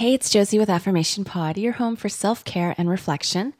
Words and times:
Hey, 0.00 0.14
it's 0.14 0.30
Josie 0.30 0.58
with 0.58 0.70
Affirmation 0.70 1.24
Pod, 1.24 1.58
your 1.58 1.74
home 1.74 1.94
for 1.94 2.08
self 2.08 2.42
care 2.42 2.74
and 2.78 2.88
reflection. 2.88 3.52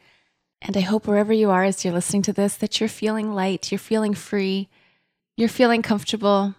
And 0.63 0.75
I 0.75 0.81
hope 0.81 1.07
wherever 1.07 1.35
you 1.35 1.51
are 1.51 1.65
as 1.65 1.85
you're 1.85 1.93
listening 1.93 2.23
to 2.23 2.33
this, 2.33 2.57
that 2.57 2.81
you're 2.81 2.89
feeling 2.89 3.35
light, 3.35 3.71
you're 3.71 3.79
feeling 3.79 4.15
free, 4.15 4.71
you're 5.37 5.51
feeling 5.51 5.83
comfortable. 5.83 6.55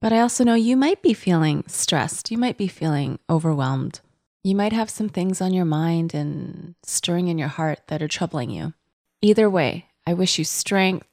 But 0.00 0.12
I 0.12 0.20
also 0.20 0.44
know 0.44 0.54
you 0.54 0.76
might 0.76 1.02
be 1.02 1.14
feeling 1.14 1.64
stressed, 1.66 2.30
you 2.30 2.38
might 2.38 2.56
be 2.56 2.68
feeling 2.68 3.18
overwhelmed. 3.28 3.98
You 4.44 4.54
might 4.54 4.72
have 4.72 4.88
some 4.88 5.08
things 5.08 5.40
on 5.40 5.52
your 5.52 5.64
mind 5.64 6.14
and 6.14 6.76
stirring 6.84 7.26
in 7.26 7.36
your 7.36 7.48
heart 7.48 7.80
that 7.88 8.02
are 8.02 8.06
troubling 8.06 8.50
you. 8.50 8.72
Either 9.20 9.50
way, 9.50 9.86
I 10.06 10.14
wish 10.14 10.38
you 10.38 10.44
strength. 10.44 11.08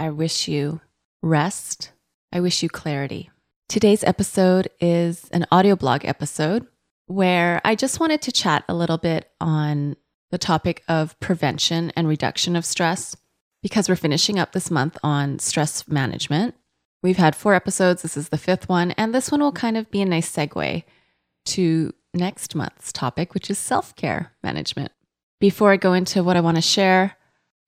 I 0.00 0.08
wish 0.08 0.48
you 0.48 0.80
rest. 1.22 1.92
I 2.32 2.40
wish 2.40 2.62
you 2.62 2.70
clarity. 2.70 3.28
Today's 3.68 4.02
episode 4.02 4.70
is 4.80 5.28
an 5.28 5.44
audio 5.52 5.76
blog 5.76 6.06
episode 6.06 6.66
where 7.06 7.60
I 7.64 7.74
just 7.74 8.00
wanted 8.00 8.22
to 8.22 8.32
chat 8.32 8.64
a 8.68 8.74
little 8.74 8.98
bit 8.98 9.30
on 9.40 9.96
the 10.30 10.38
topic 10.38 10.82
of 10.88 11.18
prevention 11.20 11.92
and 11.96 12.08
reduction 12.08 12.56
of 12.56 12.64
stress 12.64 13.16
because 13.62 13.88
we're 13.88 13.96
finishing 13.96 14.38
up 14.38 14.52
this 14.52 14.70
month 14.70 14.98
on 15.02 15.38
stress 15.38 15.88
management. 15.88 16.54
We've 17.02 17.16
had 17.16 17.36
four 17.36 17.54
episodes. 17.54 18.02
This 18.02 18.16
is 18.16 18.28
the 18.28 18.38
fifth 18.38 18.68
one. 18.68 18.90
And 18.92 19.14
this 19.14 19.30
one 19.30 19.40
will 19.40 19.52
kind 19.52 19.76
of 19.76 19.90
be 19.90 20.02
a 20.02 20.06
nice 20.06 20.30
segue 20.30 20.82
to 21.46 21.94
next 22.12 22.54
month's 22.54 22.92
topic, 22.92 23.34
which 23.34 23.50
is 23.50 23.58
self 23.58 23.94
care 23.94 24.32
management. 24.42 24.92
Before 25.38 25.70
I 25.70 25.76
go 25.76 25.92
into 25.92 26.24
what 26.24 26.36
I 26.36 26.40
want 26.40 26.56
to 26.56 26.62
share, 26.62 27.16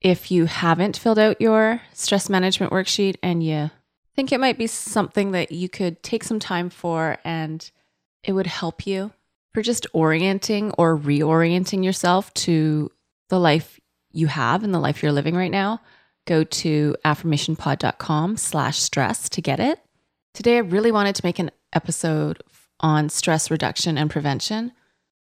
if 0.01 0.31
you 0.31 0.45
haven't 0.45 0.97
filled 0.97 1.19
out 1.19 1.41
your 1.41 1.81
stress 1.93 2.29
management 2.29 2.71
worksheet 2.71 3.17
and 3.21 3.43
you 3.43 3.69
think 4.15 4.31
it 4.31 4.39
might 4.39 4.57
be 4.57 4.67
something 4.67 5.31
that 5.31 5.51
you 5.51 5.69
could 5.69 6.01
take 6.03 6.23
some 6.23 6.39
time 6.39 6.69
for 6.69 7.17
and 7.23 7.71
it 8.23 8.33
would 8.33 8.47
help 8.47 8.85
you 8.87 9.11
for 9.53 9.61
just 9.61 9.87
orienting 9.93 10.71
or 10.77 10.97
reorienting 10.97 11.83
yourself 11.83 12.33
to 12.35 12.91
the 13.29 13.39
life 13.39 13.79
you 14.11 14.27
have 14.27 14.63
and 14.63 14.73
the 14.73 14.79
life 14.79 15.01
you're 15.01 15.11
living 15.11 15.35
right 15.35 15.51
now, 15.51 15.81
go 16.25 16.43
to 16.43 16.95
affirmationpod.com 17.05 18.37
slash 18.37 18.79
stress 18.79 19.29
to 19.29 19.41
get 19.41 19.59
it. 19.59 19.79
Today, 20.33 20.57
I 20.57 20.61
really 20.61 20.91
wanted 20.91 21.15
to 21.15 21.25
make 21.25 21.39
an 21.39 21.51
episode 21.73 22.41
on 22.79 23.09
stress 23.09 23.51
reduction 23.51 23.97
and 23.97 24.09
prevention 24.09 24.71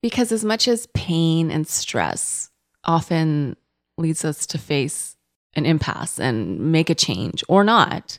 because 0.02 0.32
as 0.32 0.44
much 0.44 0.68
as 0.68 0.86
pain 0.88 1.50
and 1.50 1.66
stress 1.66 2.50
often 2.84 3.56
leads 3.96 4.24
us 4.24 4.46
to 4.46 4.58
face 4.58 5.16
an 5.54 5.64
impasse 5.64 6.18
and 6.18 6.72
make 6.72 6.90
a 6.90 6.94
change 6.94 7.44
or 7.48 7.64
not, 7.64 8.18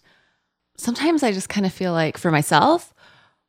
sometimes 0.78 1.22
I 1.22 1.32
just 1.32 1.50
kind 1.50 1.66
of 1.66 1.74
feel 1.74 1.92
like 1.92 2.18
for 2.18 2.32
myself, 2.32 2.94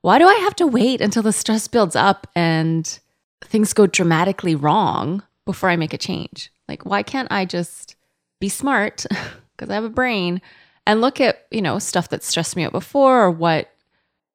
why 0.07 0.21
do 0.21 0.29
I 0.29 0.35
have 0.35 0.55
to 0.57 0.69
wait 0.69 1.01
until 1.01 1.25
the 1.25 1.33
stress 1.33 1.67
builds 1.67 1.97
up 1.97 2.29
and 2.37 3.01
things 3.43 3.73
go 3.73 3.89
dramatically 3.89 4.55
wrong 4.55 5.25
before 5.45 5.69
I 5.69 5.75
make 5.75 5.93
a 5.93 5.99
change? 5.99 6.53
Like, 6.69 6.87
why 6.87 7.03
can't 7.03 7.27
I 7.33 7.45
just 7.45 7.97
be 8.39 8.49
smart 8.49 9.05
because 9.57 9.69
I 9.69 9.75
have 9.75 9.83
a 9.83 9.89
brain 9.89 10.41
and 10.87 11.01
look 11.01 11.21
at, 11.21 11.49
you 11.51 11.61
know, 11.61 11.81
stuff 11.81 12.11
that 12.11 12.23
stressed 12.23 12.55
me 12.55 12.63
out 12.63 12.71
before 12.71 13.25
or 13.25 13.33
what 13.33 13.75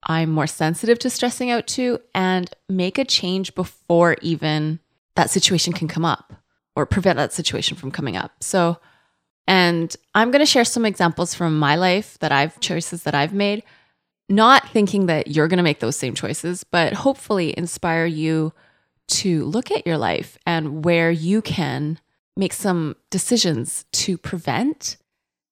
I'm 0.04 0.30
more 0.30 0.46
sensitive 0.46 1.00
to 1.00 1.10
stressing 1.10 1.52
out 1.52 1.68
to 1.68 2.02
and 2.14 2.54
make 2.68 2.98
a 2.98 3.06
change 3.06 3.56
before 3.56 4.18
even 4.22 4.80
that 5.16 5.30
situation 5.30 5.72
can 5.72 5.88
come 5.88 6.04
up 6.04 6.34
or 6.76 6.86
prevent 6.86 7.16
that 7.16 7.32
situation 7.32 7.78
from 7.78 7.92
coming 7.92 8.18
up. 8.18 8.34
So, 8.44 8.78
and 9.48 9.96
I'm 10.14 10.32
going 10.32 10.42
to 10.42 10.46
share 10.46 10.66
some 10.66 10.86
examples 10.86 11.34
from 11.34 11.58
my 11.58 11.78
life 11.78 12.20
that 12.20 12.34
I've 12.34 12.60
choices 12.60 13.04
that 13.04 13.16
I've 13.16 13.34
made, 13.34 13.64
not 14.32 14.70
thinking 14.70 15.06
that 15.06 15.28
you're 15.28 15.48
going 15.48 15.58
to 15.58 15.64
make 15.64 15.80
those 15.80 15.96
same 15.96 16.16
choices, 16.16 16.64
but 16.64 16.94
hopefully 16.94 17.54
inspire 17.58 18.06
you 18.06 18.54
to 19.08 19.44
look 19.46 19.72
at 19.72 19.86
your 19.86 19.98
life 19.98 20.38
and 20.46 20.84
where 20.86 21.12
you 21.12 21.42
can 21.42 22.00
make 22.38 22.54
some 22.54 22.96
decisions 23.10 23.86
to 23.92 24.18
prevent 24.18 24.98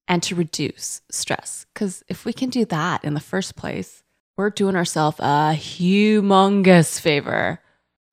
and 0.08 0.24
to 0.24 0.36
reduce 0.36 1.02
stress. 1.12 1.66
Because 1.74 2.04
if 2.08 2.26
we 2.26 2.34
can 2.34 2.50
do 2.50 2.66
that 2.66 3.04
in 3.04 3.14
the 3.14 3.20
first 3.20 3.56
place, 3.56 4.04
we're 4.38 4.50
doing 4.50 4.76
ourselves 4.76 5.20
a 5.20 5.54
humongous 5.54 7.00
favor. 7.00 7.60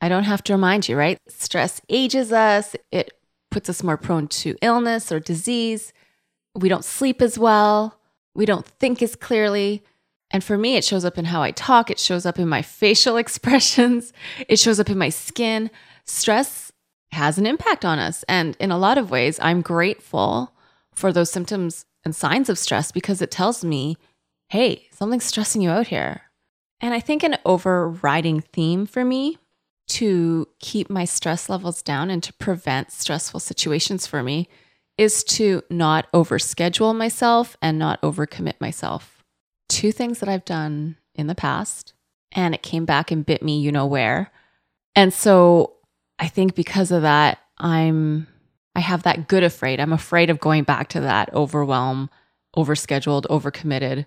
I 0.01 0.09
don't 0.09 0.25
have 0.25 0.43
to 0.45 0.53
remind 0.53 0.89
you, 0.89 0.97
right? 0.97 1.19
Stress 1.29 1.81
ages 1.89 2.33
us, 2.33 2.77
it 2.91 3.13
puts 3.51 3.71
us 3.71 3.83
more 3.83 3.97
prone 3.97 4.29
to 4.29 4.57
illness 4.61 5.11
or 5.11 5.21
disease. 5.21 5.93
We 6.55 6.69
don't 6.69 6.85
sleep 6.85 7.23
as 7.23 7.39
well. 7.39 7.99
We 8.35 8.45
don't 8.45 8.67
think 8.67 9.03
as 9.03 9.17
clearly. 9.17 9.83
And 10.31 10.43
for 10.43 10.59
me, 10.59 10.77
it 10.77 10.85
shows 10.85 11.05
up 11.05 11.19
in 11.19 11.27
how 11.27 11.43
I 11.43 11.53
talk, 11.53 11.91
it 11.91 11.99
shows 11.99 12.27
up 12.27 12.39
in 12.39 12.49
my 12.49 12.63
facial 12.81 13.17
expressions, 13.17 14.13
it 14.49 14.59
shows 14.59 14.81
up 14.81 14.91
in 14.91 14.99
my 14.99 15.09
skin. 15.09 15.71
Stress 16.05 16.73
has 17.13 17.39
an 17.39 17.47
impact 17.47 17.85
on 17.85 17.99
us. 17.99 18.25
And 18.29 18.57
in 18.61 18.71
a 18.71 18.79
lot 18.79 18.99
of 18.99 19.11
ways, 19.11 19.39
I'm 19.41 19.63
grateful 19.63 20.53
for 20.93 21.13
those 21.13 21.31
symptoms 21.31 21.87
and 22.05 22.15
signs 22.15 22.49
of 22.49 22.59
stress 22.59 22.93
because 22.93 23.23
it 23.23 23.31
tells 23.31 23.65
me, 23.65 23.97
hey, 24.49 24.87
something's 24.93 25.25
stressing 25.25 25.63
you 25.63 25.71
out 25.71 25.89
here. 25.89 26.23
And 26.81 26.95
I 26.95 27.01
think 27.01 27.23
an 27.23 27.39
overriding 27.45 28.41
theme 28.41 28.87
for 28.87 29.05
me 29.05 29.39
to 29.89 30.47
keep 30.59 30.91
my 30.91 31.05
stress 31.05 31.49
levels 31.49 31.83
down 31.83 32.11
and 32.11 32.23
to 32.23 32.33
prevent 32.35 32.91
stressful 32.91 33.41
situations 33.41 34.07
for 34.07 34.23
me 34.23 34.49
is 34.99 35.23
to 35.25 35.63
not 35.71 36.11
overschedule 36.13 36.97
myself 36.97 37.57
and 37.63 37.79
not 37.79 38.01
overcommit 38.03 38.61
myself. 38.61 39.16
Two 39.69 39.93
things 39.93 40.21
that 40.21 40.29
I've 40.29 40.45
done 40.45 40.97
in 41.15 41.27
the 41.27 41.35
past, 41.35 41.95
and 42.33 42.55
it 42.55 42.63
came 42.63 42.85
back 42.85 43.11
and 43.11 43.27
bit 43.27 43.43
me, 43.43 43.61
you 43.61 43.73
know 43.73 43.87
where. 43.87 44.31
And 44.95 45.13
so 45.13 45.75
I 46.19 46.29
think 46.29 46.55
because 46.55 46.91
of 46.91 47.03
that, 47.03 47.39
I'm 47.59 48.27
I 48.75 48.81
have 48.81 49.05
that 49.05 49.27
good 49.27 49.43
afraid. 49.43 49.81
I'm 49.81 49.93
afraid 49.93 50.29
of 50.29 50.39
going 50.39 50.65
back 50.65 50.89
to 50.89 51.01
that 51.01 51.33
overwhelm, 51.33 52.11
overscheduled, 52.57 53.25
overcommitted 53.27 54.05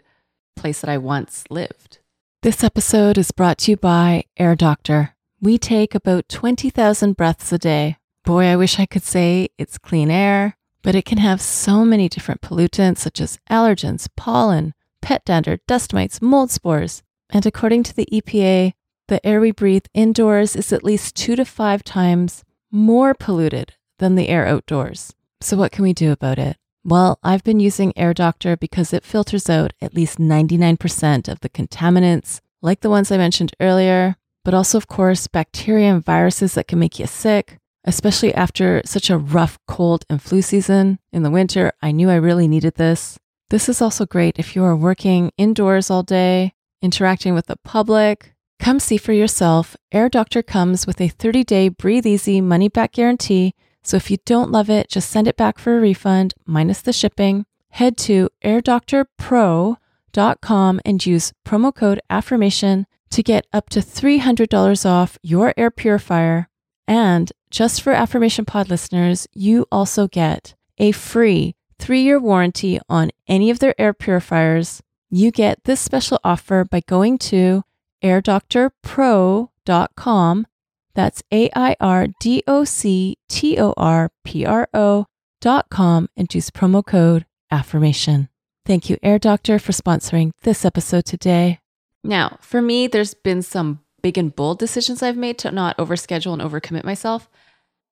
place 0.56 0.82
that 0.82 0.90
I 0.90 0.98
once 0.98 1.44
lived. 1.50 1.98
This 2.44 2.64
episode 2.64 3.18
is 3.18 3.32
brought 3.32 3.58
to 3.60 3.72
you 3.72 3.78
by 3.78 4.26
Air 4.38 4.56
Doctor. 4.56 5.16
We 5.42 5.58
take 5.58 5.96
about 5.96 6.30
20,000 6.30 7.18
breaths 7.18 7.52
a 7.52 7.58
day. 7.58 7.98
Boy, 8.24 8.46
I 8.46 8.56
wish 8.56 8.80
I 8.80 8.86
could 8.86 9.04
say 9.04 9.50
it's 9.58 9.78
clean 9.78 10.12
air, 10.12 10.56
but 10.84 10.96
it 10.96 11.06
can 11.06 11.18
have 11.18 11.42
so 11.42 11.84
many 11.84 12.08
different 12.08 12.42
pollutants 12.42 13.00
such 13.00 13.20
as 13.20 13.40
allergens, 13.50 14.08
pollen, 14.16 14.74
pet 15.02 15.26
dander, 15.26 15.60
dust 15.68 15.94
mites, 15.94 16.22
mold 16.22 16.52
spores. 16.52 17.04
And 17.30 17.46
according 17.46 17.84
to 17.84 17.96
the 17.96 18.08
EPA, 18.12 18.74
the 19.08 19.26
air 19.26 19.40
we 19.40 19.52
breathe 19.52 19.86
indoors 19.94 20.56
is 20.56 20.72
at 20.72 20.84
least 20.84 21.16
two 21.16 21.36
to 21.36 21.46
five 21.46 21.84
times 21.84 22.44
more 22.72 23.14
polluted 23.14 23.76
than 23.98 24.16
the 24.16 24.30
air 24.30 24.46
outdoors. 24.46 25.14
So, 25.42 25.58
what 25.58 25.72
can 25.72 25.84
we 25.84 25.94
do 25.94 26.12
about 26.12 26.38
it? 26.40 26.58
Well, 26.84 27.20
I've 27.24 27.44
been 27.44 27.60
using 27.60 27.98
Air 27.98 28.14
Doctor 28.14 28.56
because 28.56 28.94
it 28.94 29.04
filters 29.04 29.50
out 29.50 29.74
at 29.82 29.94
least 29.94 30.18
99% 30.18 31.28
of 31.28 31.42
the 31.42 31.50
contaminants, 31.50 32.40
like 32.62 32.82
the 32.82 32.90
ones 32.90 33.12
I 33.12 33.18
mentioned 33.18 33.54
earlier, 33.60 34.16
but 34.46 34.54
also, 34.54 34.78
of 34.78 34.88
course, 34.88 35.28
bacteria 35.28 35.94
and 35.94 36.04
viruses 36.04 36.54
that 36.54 36.68
can 36.68 36.80
make 36.80 36.98
you 36.98 37.06
sick, 37.06 37.58
especially 37.84 38.34
after 38.34 38.82
such 38.86 39.10
a 39.10 39.18
rough 39.18 39.60
cold 39.68 40.06
and 40.10 40.22
flu 40.22 40.42
season 40.42 41.00
in 41.12 41.24
the 41.24 41.32
winter. 41.32 41.74
I 41.82 41.92
knew 41.92 42.10
I 42.10 42.16
really 42.16 42.48
needed 42.48 42.76
this. 42.76 43.20
This 43.50 43.68
is 43.68 43.82
also 43.82 44.06
great 44.06 44.38
if 44.38 44.56
you 44.56 44.64
are 44.64 44.76
working 44.76 45.32
indoors 45.36 45.90
all 45.90 46.04
day, 46.04 46.54
interacting 46.84 47.34
with 47.34 47.48
the 47.48 47.58
public. 47.58 48.36
Come 48.60 48.80
see 48.80 48.98
for 48.98 49.14
yourself. 49.14 49.76
Air 49.92 50.08
Doctor 50.08 50.44
comes 50.44 50.86
with 50.86 51.02
a 51.02 51.08
30 51.08 51.44
day 51.44 51.70
breathe 51.70 52.06
easy 52.06 52.42
money 52.42 52.70
back 52.70 52.92
guarantee. 52.92 53.56
So 53.82 53.98
if 53.98 54.12
you 54.12 54.18
don't 54.26 54.52
love 54.52 54.70
it, 54.70 54.88
just 54.88 55.10
send 55.10 55.28
it 55.28 55.36
back 55.36 55.58
for 55.58 55.78
a 55.78 55.82
refund 55.82 56.36
minus 56.46 56.82
the 56.82 56.94
shipping. 56.94 57.48
Head 57.72 57.98
to 57.98 58.30
airdoctorpro.com 58.44 60.82
and 60.86 61.06
use 61.06 61.34
promo 61.44 61.74
code 61.74 62.02
affirmation 62.10 62.86
to 63.10 63.24
get 63.24 63.48
up 63.52 63.70
to 63.70 63.80
$300 63.80 64.86
off 64.86 65.18
your 65.24 65.56
air 65.58 65.72
purifier. 65.72 66.50
And 66.88 67.32
just 67.50 67.82
for 67.82 67.94
Affirmation 67.94 68.46
Pod 68.46 68.70
listeners, 68.70 69.26
you 69.34 69.66
also 69.72 70.08
get 70.08 70.54
a 70.78 70.92
free 70.92 71.56
three 71.80 72.02
year 72.02 72.20
warranty 72.20 72.80
on 72.88 73.10
any 73.28 73.50
of 73.50 73.58
their 73.60 73.74
air 73.80 73.94
purifiers. 73.94 74.84
You 75.10 75.32
get 75.32 75.64
this 75.64 75.80
special 75.80 76.20
offer 76.24 76.64
by 76.64 76.82
going 76.82 77.18
to 77.30 77.64
airdoctorpro.com. 78.04 80.48
That's 80.94 81.24
A 81.32 81.50
I 81.56 81.76
R 81.80 82.08
D 82.20 82.44
O 82.48 82.64
C 82.64 83.18
T 83.28 83.58
O 83.58 83.74
R 83.78 84.12
P 84.24 84.46
R 84.46 84.68
O 84.74 85.08
dot 85.42 85.70
com 85.70 86.10
and 86.18 86.34
use 86.34 86.52
promo 86.52 86.86
code 86.86 87.26
AFFIRMATION. 87.52 88.30
Thank 88.66 88.90
you, 88.90 88.98
Air 89.02 89.18
Doctor, 89.18 89.58
for 89.58 89.72
sponsoring 89.72 90.32
this 90.44 90.66
episode 90.66 91.06
today. 91.06 91.60
Now, 92.04 92.38
for 92.42 92.62
me, 92.62 92.88
there's 92.88 93.14
been 93.14 93.42
some 93.42 93.80
big 94.02 94.18
and 94.18 94.36
bold 94.36 94.60
decisions 94.60 95.02
I've 95.02 95.18
made 95.18 95.38
to 95.40 95.52
not 95.52 95.78
overschedule 95.78 96.34
and 96.34 96.42
overcommit 96.42 96.84
myself. 96.84 97.30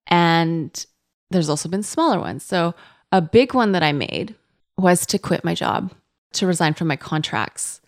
And 0.05 0.85
there's 1.31 1.49
also 1.49 1.67
been 1.67 1.83
smaller 1.83 2.19
ones. 2.19 2.43
So, 2.43 2.75
a 3.11 3.21
big 3.21 3.53
one 3.53 3.71
that 3.71 3.83
I 3.83 3.91
made 3.91 4.35
was 4.77 5.05
to 5.07 5.19
quit 5.19 5.43
my 5.43 5.53
job, 5.53 5.93
to 6.33 6.47
resign 6.47 6.73
from 6.73 6.87
my 6.87 6.95
contracts 6.95 7.81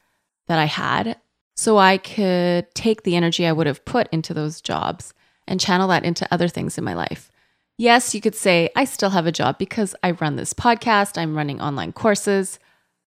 that 0.47 0.59
I 0.59 0.65
had 0.65 1.17
so 1.55 1.77
I 1.77 1.97
could 1.97 2.73
take 2.73 3.03
the 3.03 3.15
energy 3.15 3.45
I 3.45 3.51
would 3.51 3.67
have 3.67 3.83
put 3.83 4.07
into 4.11 4.33
those 4.33 4.61
jobs 4.61 5.13
and 5.47 5.59
channel 5.59 5.89
that 5.89 6.05
into 6.05 6.27
other 6.33 6.47
things 6.47 6.77
in 6.77 6.83
my 6.83 6.93
life. 6.93 7.31
Yes, 7.77 8.15
you 8.15 8.21
could 8.21 8.35
say 8.35 8.69
I 8.75 8.85
still 8.85 9.09
have 9.09 9.25
a 9.25 9.31
job 9.31 9.57
because 9.57 9.95
I 10.03 10.11
run 10.11 10.35
this 10.35 10.53
podcast, 10.53 11.17
I'm 11.17 11.35
running 11.35 11.61
online 11.61 11.91
courses. 11.91 12.59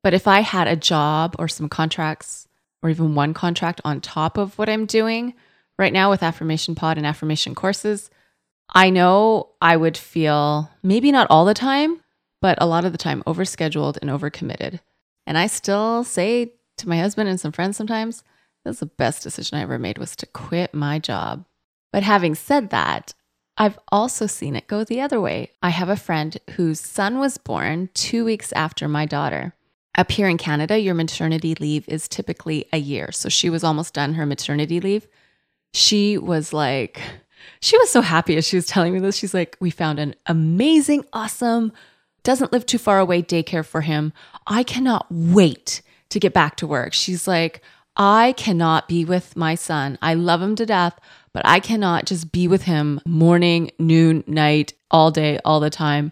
But 0.04 0.14
if 0.14 0.28
I 0.28 0.42
had 0.42 0.68
a 0.68 0.76
job 0.76 1.36
or 1.38 1.48
some 1.48 1.70
contracts 1.70 2.48
or 2.82 2.90
even 2.90 3.16
one 3.16 3.34
contract 3.34 3.82
on 3.86 4.02
top 4.02 4.38
of 4.38 4.58
what 4.58 4.70
I'm 4.70 4.86
doing 4.86 5.36
right 5.78 5.94
now 5.94 6.10
with 6.10 6.24
Affirmation 6.24 6.74
Pod 6.76 6.98
and 6.98 7.06
affirmation 7.06 7.54
courses, 7.54 8.10
I 8.72 8.90
know 8.90 9.50
I 9.62 9.76
would 9.76 9.98
feel 9.98 10.70
maybe 10.82 11.12
not 11.12 11.28
all 11.30 11.46
the 11.46 11.54
time, 11.54 12.02
but 12.42 12.58
a 12.62 12.66
lot 12.66 12.86
of 12.86 12.92
the 12.92 12.98
time 12.98 13.24
overscheduled 13.28 13.98
and 14.02 14.10
overcommitted. 14.10 14.80
And 15.28 15.38
I 15.38 15.48
still 15.48 16.04
say 16.04 16.54
to 16.78 16.90
my 16.90 16.98
husband 16.98 17.30
and 17.30 17.40
some 17.40 17.52
friends 17.52 17.78
sometimes, 17.78 18.24
that's 18.64 18.80
the 18.80 18.86
best 18.86 19.24
decision 19.24 19.58
I 19.58 19.62
ever 19.62 19.80
made 19.80 19.98
was 19.98 20.16
to 20.18 20.26
quit 20.26 20.74
my 20.74 21.00
job. 21.00 21.46
But 21.92 22.04
having 22.04 22.36
said 22.36 22.70
that, 22.70 23.14
I've 23.58 23.78
also 23.92 24.28
seen 24.28 24.56
it 24.56 24.68
go 24.68 24.84
the 24.84 25.02
other 25.02 25.20
way. 25.20 25.52
I 25.62 25.70
have 25.70 25.90
a 25.90 25.98
friend 25.98 26.38
whose 26.52 26.80
son 26.80 27.20
was 27.20 27.38
born 27.38 27.90
two 27.94 28.24
weeks 28.24 28.54
after 28.54 28.88
my 28.88 29.06
daughter. 29.06 29.54
Up 29.98 30.10
here 30.10 30.30
in 30.30 30.38
Canada, 30.38 30.80
your 30.80 30.96
maternity 30.96 31.56
leave 31.56 31.88
is 31.90 32.08
typically 32.08 32.66
a 32.72 32.78
year. 32.78 33.12
So 33.12 33.28
she 33.28 33.50
was 33.50 33.64
almost 33.64 33.94
done 33.94 34.14
her 34.14 34.26
maternity 34.26 34.80
leave. 34.80 35.08
She 35.74 36.18
was 36.18 36.54
like, 36.54 37.02
she 37.60 37.78
was 37.78 37.90
so 37.90 38.02
happy 38.02 38.38
as 38.38 38.48
she 38.48 38.56
was 38.56 38.66
telling 38.66 38.94
me 38.94 39.00
this. 39.00 39.18
She's 39.18 39.34
like, 39.34 39.58
we 39.60 39.70
found 39.70 40.00
an 40.00 40.16
amazing, 40.26 41.06
awesome, 41.14 41.72
doesn't 42.24 42.52
live 42.52 42.66
too 42.66 42.78
far 42.78 43.00
away 43.00 43.22
daycare 43.22 43.66
for 43.66 43.82
him. 43.82 44.14
I 44.48 44.64
cannot 44.64 45.08
wait 45.10 45.82
to 46.10 46.20
get 46.20 46.34
back 46.34 46.56
to 46.58 46.68
work. 46.68 46.94
She's 46.94 47.28
like, 47.28 47.62
I 47.98 48.34
cannot 48.38 48.88
be 48.88 49.06
with 49.06 49.36
my 49.36 49.56
son. 49.56 49.98
I 50.02 50.14
love 50.14 50.42
him 50.42 50.56
to 50.56 50.66
death, 50.66 50.98
but 51.34 51.46
I 51.46 51.60
cannot 51.60 52.06
just 52.06 52.32
be 52.32 52.48
with 52.48 52.64
him 52.64 53.02
morning, 53.06 53.72
noon, 53.80 54.24
night, 54.28 54.74
all 54.90 55.12
day, 55.12 55.40
all 55.44 55.60
the 55.60 55.70
time. 55.70 56.12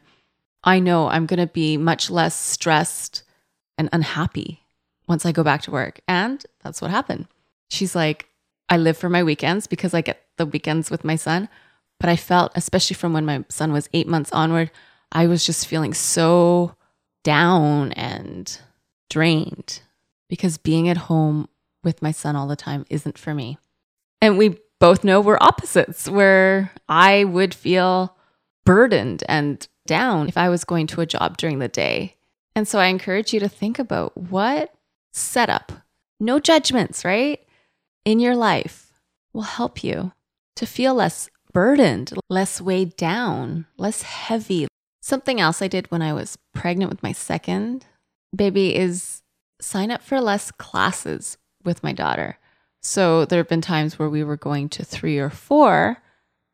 I 0.63 0.79
know 0.79 1.07
I'm 1.07 1.25
going 1.25 1.39
to 1.39 1.47
be 1.47 1.77
much 1.77 2.09
less 2.09 2.35
stressed 2.35 3.23
and 3.77 3.89
unhappy 3.93 4.61
once 5.07 5.25
I 5.25 5.31
go 5.31 5.43
back 5.43 5.61
to 5.63 5.71
work. 5.71 6.01
And 6.07 6.45
that's 6.63 6.81
what 6.81 6.91
happened. 6.91 7.27
She's 7.69 7.95
like, 7.95 8.27
I 8.67 8.77
live 8.77 8.97
for 8.97 9.09
my 9.09 9.23
weekends 9.23 9.67
because 9.67 9.93
I 9.93 10.01
get 10.01 10.21
the 10.39 10.47
weekends 10.47 10.89
with 10.89 11.03
my 11.03 11.15
son. 11.15 11.47
But 11.99 12.09
I 12.09 12.15
felt, 12.15 12.51
especially 12.55 12.95
from 12.95 13.13
when 13.13 13.25
my 13.25 13.45
son 13.49 13.71
was 13.71 13.89
eight 13.93 14.07
months 14.07 14.31
onward, 14.31 14.71
I 15.11 15.27
was 15.27 15.45
just 15.45 15.67
feeling 15.67 15.93
so 15.93 16.75
down 17.23 17.91
and 17.91 18.59
drained 19.09 19.81
because 20.29 20.57
being 20.57 20.89
at 20.89 20.97
home 20.97 21.49
with 21.83 22.01
my 22.01 22.11
son 22.11 22.35
all 22.35 22.47
the 22.47 22.55
time 22.55 22.85
isn't 22.89 23.17
for 23.17 23.33
me. 23.33 23.57
And 24.21 24.37
we 24.37 24.57
both 24.79 25.03
know 25.03 25.19
we're 25.19 25.37
opposites, 25.41 26.07
where 26.07 26.71
I 26.87 27.25
would 27.25 27.53
feel 27.53 28.15
burdened 28.65 29.23
and 29.27 29.67
down 29.85 30.29
if 30.29 30.37
I 30.37 30.49
was 30.49 30.63
going 30.63 30.87
to 30.87 31.01
a 31.01 31.05
job 31.05 31.37
during 31.37 31.59
the 31.59 31.67
day. 31.67 32.15
And 32.55 32.67
so 32.67 32.79
I 32.79 32.85
encourage 32.85 33.33
you 33.33 33.39
to 33.41 33.49
think 33.49 33.79
about 33.79 34.17
what 34.17 34.73
setup, 35.11 35.71
no 36.19 36.39
judgments, 36.39 37.03
right? 37.03 37.39
In 38.05 38.19
your 38.19 38.35
life 38.35 38.93
will 39.33 39.41
help 39.41 39.83
you 39.83 40.13
to 40.59 40.65
feel 40.65 40.93
less 40.93 41.29
burdened, 41.53 42.13
less 42.29 42.59
weighed 42.59 42.95
down, 42.97 43.65
less 43.77 44.01
heavy. 44.01 44.67
Something 45.01 45.39
else 45.39 45.61
I 45.61 45.69
did 45.69 45.89
when 45.89 46.01
I 46.01 46.11
was 46.11 46.37
pregnant 46.53 46.91
with 46.91 47.01
my 47.01 47.13
second 47.13 47.85
baby 48.35 48.75
is 48.75 49.21
sign 49.61 49.89
up 49.89 50.03
for 50.03 50.19
less 50.19 50.51
classes 50.51 51.37
with 51.63 51.81
my 51.81 51.93
daughter. 51.93 52.37
So 52.83 53.23
there 53.23 53.37
have 53.37 53.47
been 53.47 53.61
times 53.61 53.97
where 53.97 54.09
we 54.09 54.23
were 54.23 54.35
going 54.35 54.67
to 54.69 54.83
three 54.83 55.17
or 55.17 55.29
four 55.29 55.97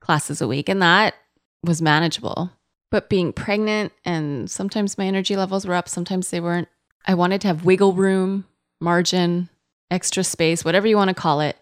classes 0.02 0.40
a 0.40 0.48
week, 0.48 0.70
and 0.70 0.82
that 0.84 1.16
was 1.64 1.82
manageable. 1.82 2.52
But 2.92 3.10
being 3.10 3.34
pregnant, 3.34 3.92
and 4.06 4.50
sometimes 4.50 5.00
my 5.00 5.06
energy 5.06 5.36
levels 5.36 5.66
were 5.66 5.74
up, 5.74 5.90
sometimes 5.90 6.30
they 6.30 6.40
weren't. 6.40 6.68
I 7.08 7.16
wanted 7.16 7.42
to 7.42 7.48
have 7.48 7.66
wiggle 7.66 7.94
room, 7.94 8.46
margin, 8.80 9.50
extra 9.90 10.24
space, 10.24 10.64
whatever 10.64 10.88
you 10.88 10.96
want 10.96 11.10
to 11.10 11.16
call 11.16 11.42
it, 11.42 11.58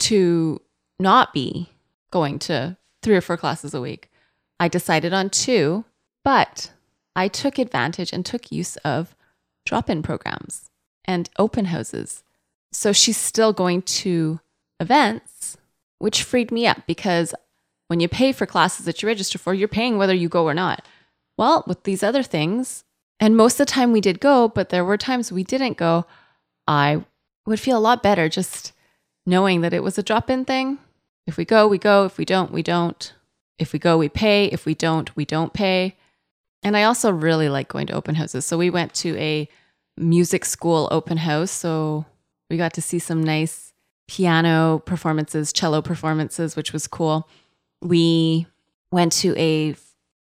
to 0.00 0.60
not 0.98 1.32
be 1.32 1.68
going 2.12 2.38
to 2.40 2.76
three 3.02 3.16
or 3.16 3.20
four 3.20 3.36
classes 3.36 3.74
a 3.74 3.80
week. 3.80 4.08
I 4.60 4.68
decided 4.68 5.12
on 5.12 5.30
two, 5.30 5.84
but 6.24 6.70
I 7.16 7.26
took 7.26 7.58
advantage 7.58 8.12
and 8.12 8.24
took 8.24 8.52
use 8.52 8.76
of 8.78 9.16
drop 9.66 9.90
in 9.90 10.02
programs 10.02 10.70
and 11.04 11.28
open 11.36 11.64
houses 11.66 12.22
so 12.72 12.92
she's 12.92 13.18
still 13.18 13.52
going 13.52 13.82
to 13.82 14.40
events, 14.80 15.56
which 15.98 16.22
freed 16.22 16.50
me 16.50 16.66
up 16.66 16.82
because 16.86 17.34
when 17.88 18.00
you 18.00 18.08
pay 18.08 18.32
for 18.32 18.46
classes 18.46 18.86
that 18.86 19.02
you 19.02 19.06
register 19.06 19.38
for, 19.38 19.52
you're 19.52 19.68
paying 19.68 19.98
whether 19.98 20.14
you 20.14 20.28
go 20.28 20.44
or 20.44 20.54
not. 20.54 20.84
Well, 21.36 21.64
with 21.66 21.84
these 21.84 22.02
other 22.02 22.22
things, 22.22 22.84
and 23.20 23.36
most 23.36 23.60
of 23.60 23.66
the 23.66 23.72
time 23.72 23.92
we 23.92 24.00
did 24.00 24.20
go, 24.20 24.48
but 24.48 24.70
there 24.70 24.84
were 24.84 24.96
times 24.96 25.30
we 25.30 25.44
didn't 25.44 25.76
go, 25.76 26.06
I 26.66 27.04
would 27.46 27.60
feel 27.60 27.76
a 27.76 27.80
lot 27.80 28.02
better 28.02 28.28
just 28.28 28.72
knowing 29.26 29.60
that 29.60 29.74
it 29.74 29.82
was 29.82 29.98
a 29.98 30.02
drop 30.02 30.30
in 30.30 30.44
thing. 30.44 30.78
If 31.26 31.36
we 31.36 31.44
go, 31.44 31.68
we 31.68 31.78
go. 31.78 32.04
If 32.04 32.18
we 32.18 32.24
don't, 32.24 32.52
we 32.52 32.62
don't. 32.62 33.12
If 33.58 33.72
we 33.72 33.78
go, 33.78 33.98
we 33.98 34.08
pay. 34.08 34.46
If 34.46 34.66
we 34.66 34.74
don't, 34.74 35.14
we 35.14 35.24
don't 35.24 35.52
pay. 35.52 35.96
And 36.62 36.76
I 36.76 36.84
also 36.84 37.10
really 37.10 37.48
like 37.48 37.68
going 37.68 37.86
to 37.88 37.94
open 37.94 38.14
houses. 38.14 38.46
So 38.46 38.58
we 38.58 38.70
went 38.70 38.94
to 38.94 39.16
a 39.18 39.48
music 39.96 40.44
school 40.44 40.88
open 40.90 41.18
house. 41.18 41.50
So 41.50 42.06
we 42.50 42.56
got 42.56 42.72
to 42.74 42.82
see 42.82 42.98
some 42.98 43.22
nice 43.22 43.72
piano 44.08 44.82
performances, 44.84 45.52
cello 45.52 45.82
performances, 45.82 46.56
which 46.56 46.72
was 46.72 46.86
cool. 46.86 47.28
We 47.80 48.46
went 48.90 49.12
to 49.14 49.36
a 49.38 49.74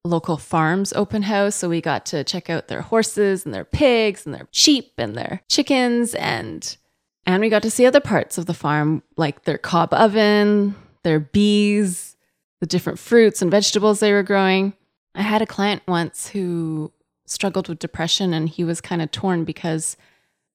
local 0.03 0.38
farms 0.38 0.93
open 0.93 1.24
house. 1.24 1.55
So 1.55 1.69
we 1.69 1.81
got 1.81 2.05
to 2.07 2.24
check 2.24 2.50
out 2.50 2.67
their 2.67 2.81
horses 2.81 3.45
and 3.45 3.53
their 3.53 3.65
pigs 3.65 4.25
and 4.25 4.33
their 4.33 4.48
sheep 4.51 4.93
and 4.98 5.15
their 5.15 5.41
chickens 5.48 6.15
and 6.15 6.77
and 7.25 7.41
we 7.41 7.50
got 7.50 7.63
to 7.63 7.71
see 7.71 7.86
other 7.86 8.00
parts 8.00 8.38
of 8.38 8.45
the 8.45 8.53
farm 8.53 9.03
like 9.17 9.43
their 9.43 9.57
cob 9.57 9.93
oven, 9.93 10.75
their 11.07 11.19
bees, 11.21 12.17
the 12.59 12.67
different 12.67 12.99
fruits 12.99 13.41
and 13.41 13.49
vegetables 13.49 13.99
they 13.99 14.11
were 14.11 14.23
growing. 14.23 14.73
I 15.15 15.21
had 15.21 15.41
a 15.41 15.47
client 15.47 15.81
once 15.87 16.27
who 16.27 16.91
struggled 17.25 17.69
with 17.69 17.79
depression 17.79 18.33
and 18.33 18.49
he 18.49 18.65
was 18.65 18.81
kind 18.81 19.01
of 19.01 19.11
torn 19.11 19.45
because 19.45 19.95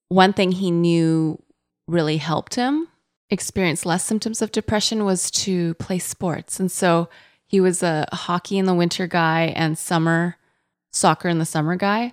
one 0.09 0.35
thing 0.35 0.53
he 0.53 0.71
knew 0.71 1.43
really 1.89 2.19
helped 2.19 2.55
him 2.55 2.89
experience 3.31 3.87
less 3.87 4.05
symptoms 4.05 4.43
of 4.43 4.53
depression 4.53 5.07
was 5.07 5.31
to 5.31 5.73
play 5.75 5.99
sports. 5.99 6.61
And 6.61 6.71
so 6.71 7.09
he 7.47 7.61
was 7.61 7.83
a 7.83 8.07
hockey 8.13 8.59
in 8.59 8.67
the 8.67 8.75
winter 8.75 9.07
guy 9.07 9.55
and 9.57 9.79
summer 9.79 10.37
soccer 10.91 11.29
in 11.31 11.39
the 11.39 11.47
summer 11.47 11.77
guy. 11.77 12.13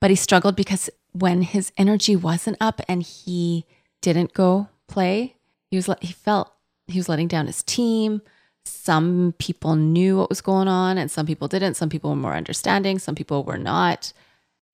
But 0.00 0.10
he 0.10 0.16
struggled 0.16 0.56
because 0.56 0.90
when 1.12 1.42
his 1.42 1.72
energy 1.78 2.16
wasn't 2.16 2.56
up 2.60 2.80
and 2.88 3.02
he 3.04 3.64
didn't 4.02 4.34
go 4.34 4.68
play, 4.88 5.36
he 5.70 5.76
was 5.76 5.88
he 6.00 6.12
felt 6.12 6.52
he 6.88 6.98
was 6.98 7.08
letting 7.08 7.28
down 7.28 7.46
his 7.46 7.62
team. 7.62 8.22
Some 8.64 9.34
people 9.38 9.76
knew 9.76 10.18
what 10.18 10.28
was 10.28 10.40
going 10.40 10.68
on 10.68 10.98
and 10.98 11.10
some 11.10 11.26
people 11.26 11.48
didn't. 11.48 11.74
Some 11.74 11.88
people 11.88 12.10
were 12.10 12.16
more 12.16 12.34
understanding, 12.34 12.98
some 12.98 13.14
people 13.14 13.44
were 13.44 13.58
not. 13.58 14.12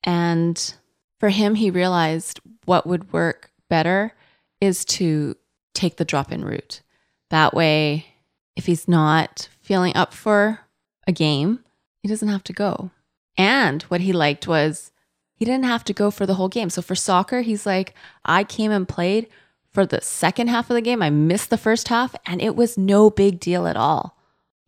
And 0.05 0.75
for 1.21 1.29
him, 1.29 1.55
he 1.55 1.71
realized 1.71 2.41
what 2.65 2.87
would 2.87 3.13
work 3.13 3.51
better 3.69 4.15
is 4.61 4.85
to 4.85 5.37
take 5.75 5.97
the 5.97 6.05
drop 6.05 6.33
in 6.33 6.45
route. 6.45 6.81
That 7.31 7.55
way, 7.55 8.07
if 8.57 8.67
he's 8.67 8.89
not 8.89 9.49
feeling 9.61 9.97
up 9.97 10.13
for 10.13 10.61
a 11.07 11.13
game, 11.13 11.61
he 12.03 12.09
doesn't 12.09 12.29
have 12.29 12.45
to 12.45 12.53
go. 12.53 12.91
And 13.37 13.83
what 13.85 14.03
he 14.03 14.13
liked 14.13 14.47
was 14.47 14.91
he 15.35 15.45
didn't 15.45 15.65
have 15.65 15.85
to 15.85 15.93
go 15.93 16.11
for 16.11 16.27
the 16.27 16.35
whole 16.35 16.49
game. 16.49 16.71
So 16.71 16.83
for 16.83 16.95
soccer, 16.95 17.41
he's 17.41 17.65
like, 17.67 17.95
I 18.25 18.45
came 18.45 18.71
and 18.71 18.89
played 18.89 19.29
for 19.73 19.87
the 19.87 20.01
second 20.01 20.49
half 20.49 20.71
of 20.71 20.75
the 20.75 20.81
game. 20.81 21.03
I 21.03 21.11
missed 21.11 21.51
the 21.51 21.59
first 21.59 21.89
half, 21.89 22.15
and 22.27 22.41
it 22.43 22.57
was 22.57 22.79
no 22.79 23.11
big 23.11 23.41
deal 23.41 23.67
at 23.67 23.77
all. 23.77 24.19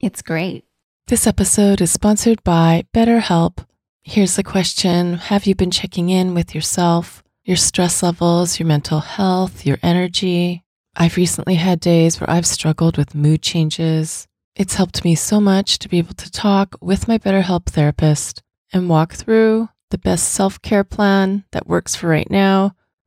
It's 0.01 0.23
great. 0.23 0.65
This 1.07 1.27
episode 1.27 1.81
is 1.81 1.91
sponsored 1.91 2.43
by 2.45 2.85
BetterHelp. 2.95 3.67
Here's 4.03 4.37
the 4.37 4.43
question 4.43 5.15
Have 5.15 5.47
you 5.47 5.55
been 5.55 5.71
checking 5.71 6.11
in 6.11 6.35
with 6.35 6.55
yourself? 6.55 7.25
your 7.45 7.57
stress 7.57 8.03
levels, 8.03 8.59
your 8.59 8.67
mental 8.67 9.01
health, 9.01 9.67
your 9.67 9.79
energy. 9.83 10.65
I've 10.97 11.17
recently 11.17 11.57
had 11.57 11.81
days 11.81 12.21
where 12.21 12.31
I've 12.31 12.47
struggled 12.47 12.97
with 12.97 13.15
mood 13.15 13.43
changes. 13.43 14.27
It's 14.57 14.75
helped 14.75 15.05
me 15.05 15.15
so 15.15 15.41
much 15.41 15.79
to 15.81 15.89
be 15.89 15.99
able 15.99 16.15
to 16.15 16.31
talk 16.31 16.77
with 16.81 17.09
my 17.09 17.19
BetterHelp 17.19 17.67
therapist 17.67 18.43
and 18.73 18.89
walk 18.89 19.13
through 19.13 19.69
the 19.91 19.99
best 19.99 20.31
self 20.31 20.61
care 20.63 20.85
plan 20.85 21.45
that 21.53 21.67
works 21.67 21.95
for 21.95 22.09
right 22.09 22.31
now. 22.31 22.75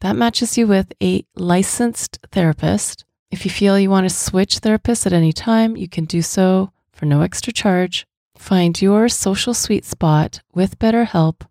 that 0.00 0.16
matches 0.16 0.58
you 0.58 0.66
with 0.66 0.92
a 1.02 1.24
licensed 1.36 2.18
therapist. 2.32 3.04
If 3.30 3.44
you 3.44 3.50
feel 3.50 3.78
you 3.78 3.90
want 3.90 4.08
to 4.08 4.14
switch 4.14 4.56
therapists 4.60 5.06
at 5.06 5.12
any 5.12 5.32
time, 5.32 5.76
you 5.76 5.88
can 5.88 6.04
do 6.04 6.22
so 6.22 6.72
for 6.92 7.06
no 7.06 7.20
extra 7.20 7.52
charge. 7.52 8.06
Find 8.36 8.80
your 8.80 9.08
social 9.08 9.54
sweet 9.54 9.84
spot 9.84 10.40
with 10.54 10.78
BetterHelp. 10.78 11.42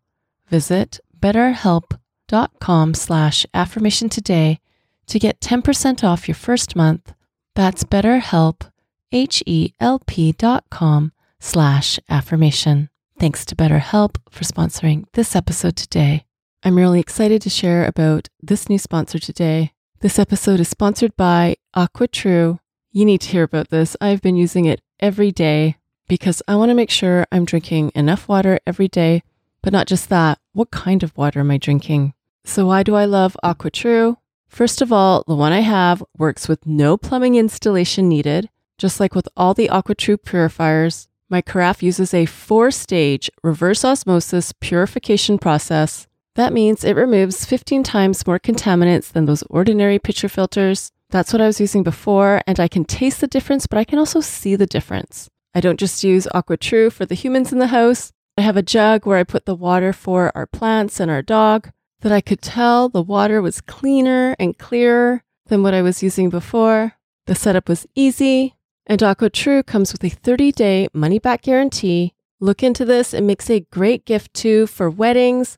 Visit 0.48 1.00
betterhelp.com 1.20 2.94
slash 2.94 3.46
affirmation 3.54 4.10
today 4.10 4.60
to 5.08 5.20
get 5.20 5.40
10% 5.40 6.04
off 6.04 6.28
your 6.28 6.36
first 6.36 6.76
month. 6.76 7.14
That's 7.56 7.84
betterhelp, 7.84 8.70
H-E-L-P 9.12 10.32
dot 10.34 10.66
com 10.70 11.12
slash 11.40 12.00
affirmation. 12.10 12.90
Thanks 13.20 13.46
to 13.46 13.56
BetterHelp 13.56 14.16
for 14.30 14.44
sponsoring 14.44 15.06
this 15.14 15.36
episode 15.36 15.76
today. 15.76 16.26
I'm 16.62 16.76
really 16.76 17.00
excited 17.00 17.42
to 17.44 17.50
share 17.50 17.86
about 17.86 18.28
this 18.42 18.68
new 18.68 18.78
sponsor 18.78 19.18
today. 19.18 19.72
This 20.02 20.20
episode 20.20 20.60
is 20.60 20.68
sponsored 20.68 21.16
by 21.16 21.56
AquaTru. 21.74 22.60
You 22.92 23.06
need 23.06 23.22
to 23.22 23.30
hear 23.30 23.44
about 23.44 23.70
this. 23.70 23.96
I've 24.02 24.22
been 24.22 24.36
using 24.36 24.66
it 24.66 24.82
every 25.00 25.32
day 25.32 25.78
because 26.10 26.42
I 26.50 26.58
want 26.58 26.70
to 26.70 26.76
make 26.76 26.90
sure 26.90 27.26
I'm 27.32 27.46
drinking 27.46 27.94
enough 27.96 28.28
water 28.28 28.60
every 28.68 28.90
day, 28.90 29.24
but 29.62 29.72
not 29.72 29.88
just 29.88 30.10
that. 30.10 30.40
What 30.52 30.70
kind 30.70 31.02
of 31.02 31.16
water 31.16 31.40
am 31.40 31.50
I 31.50 31.58
drinking? 31.58 32.14
So, 32.44 32.66
why 32.68 32.84
do 32.84 32.94
I 32.94 33.06
love 33.06 33.38
AquaTru? 33.42 34.18
First 34.50 34.82
of 34.82 34.92
all, 34.92 35.24
the 35.28 35.36
one 35.36 35.54
I 35.54 35.62
have 35.62 36.04
works 36.18 36.50
with 36.50 36.66
no 36.66 36.98
plumbing 36.98 37.36
installation 37.36 38.10
needed. 38.10 38.50
Just 38.78 39.00
like 39.00 39.16
with 39.16 39.30
all 39.38 39.54
the 39.54 39.70
AquaTru 39.70 40.22
purifiers, 40.26 41.08
my 41.30 41.42
carafe 41.42 41.84
uses 41.84 42.14
a 42.14 42.26
four 42.26 42.70
stage 42.70 43.30
reverse 43.44 43.86
osmosis 43.86 44.52
purification 44.60 45.38
process 45.38 46.09
that 46.40 46.54
means 46.54 46.84
it 46.84 46.96
removes 46.96 47.46
15 47.46 47.84
times 47.84 48.26
more 48.26 48.40
contaminants 48.40 49.12
than 49.12 49.26
those 49.26 49.44
ordinary 49.50 50.00
pitcher 50.00 50.30
filters. 50.30 50.92
That's 51.10 51.34
what 51.34 51.42
I 51.42 51.48
was 51.48 51.60
using 51.60 51.84
before, 51.84 52.42
and 52.48 52.60
I 52.60 52.68
can 52.68 52.86
taste 52.86 53.20
the 53.20 53.28
difference, 53.28 53.68
but 53.68 53.78
I 53.78 53.84
can 53.84 54.00
also 54.00 54.22
see 54.22 54.56
the 54.56 54.68
difference. 54.68 55.30
I 55.54 55.60
don't 55.60 55.80
just 55.80 56.04
use 56.04 56.28
AquaTru 56.34 56.92
for 56.92 57.06
the 57.06 57.16
humans 57.16 57.52
in 57.52 57.60
the 57.60 57.68
house. 57.68 58.12
I 58.38 58.42
have 58.42 58.56
a 58.56 58.62
jug 58.62 59.06
where 59.06 59.18
I 59.18 59.24
put 59.24 59.46
the 59.46 59.56
water 59.56 59.92
for 59.92 60.32
our 60.36 60.46
plants 60.46 61.00
and 61.00 61.12
our 61.12 61.22
dog 61.22 61.72
that 62.02 62.12
I 62.12 62.22
could 62.22 62.42
tell 62.42 62.88
the 62.88 63.02
water 63.02 63.42
was 63.42 63.60
cleaner 63.60 64.36
and 64.40 64.58
clearer 64.58 65.24
than 65.48 65.64
what 65.64 65.74
I 65.74 65.82
was 65.82 66.04
using 66.04 66.30
before. 66.30 66.94
The 67.26 67.36
setup 67.36 67.68
was 67.68 67.88
easy, 67.96 68.56
and 68.86 69.02
AquaTru 69.02 69.66
comes 69.66 69.92
with 69.92 70.04
a 70.04 70.10
30 70.10 70.52
day 70.52 70.88
money 70.94 71.20
back 71.20 71.42
guarantee. 71.42 72.14
Look 72.40 72.64
into 72.64 72.86
this, 72.86 73.14
it 73.14 73.24
makes 73.24 73.50
a 73.50 73.66
great 73.72 74.06
gift 74.06 74.34
too 74.34 74.68
for 74.68 74.90
weddings 74.90 75.58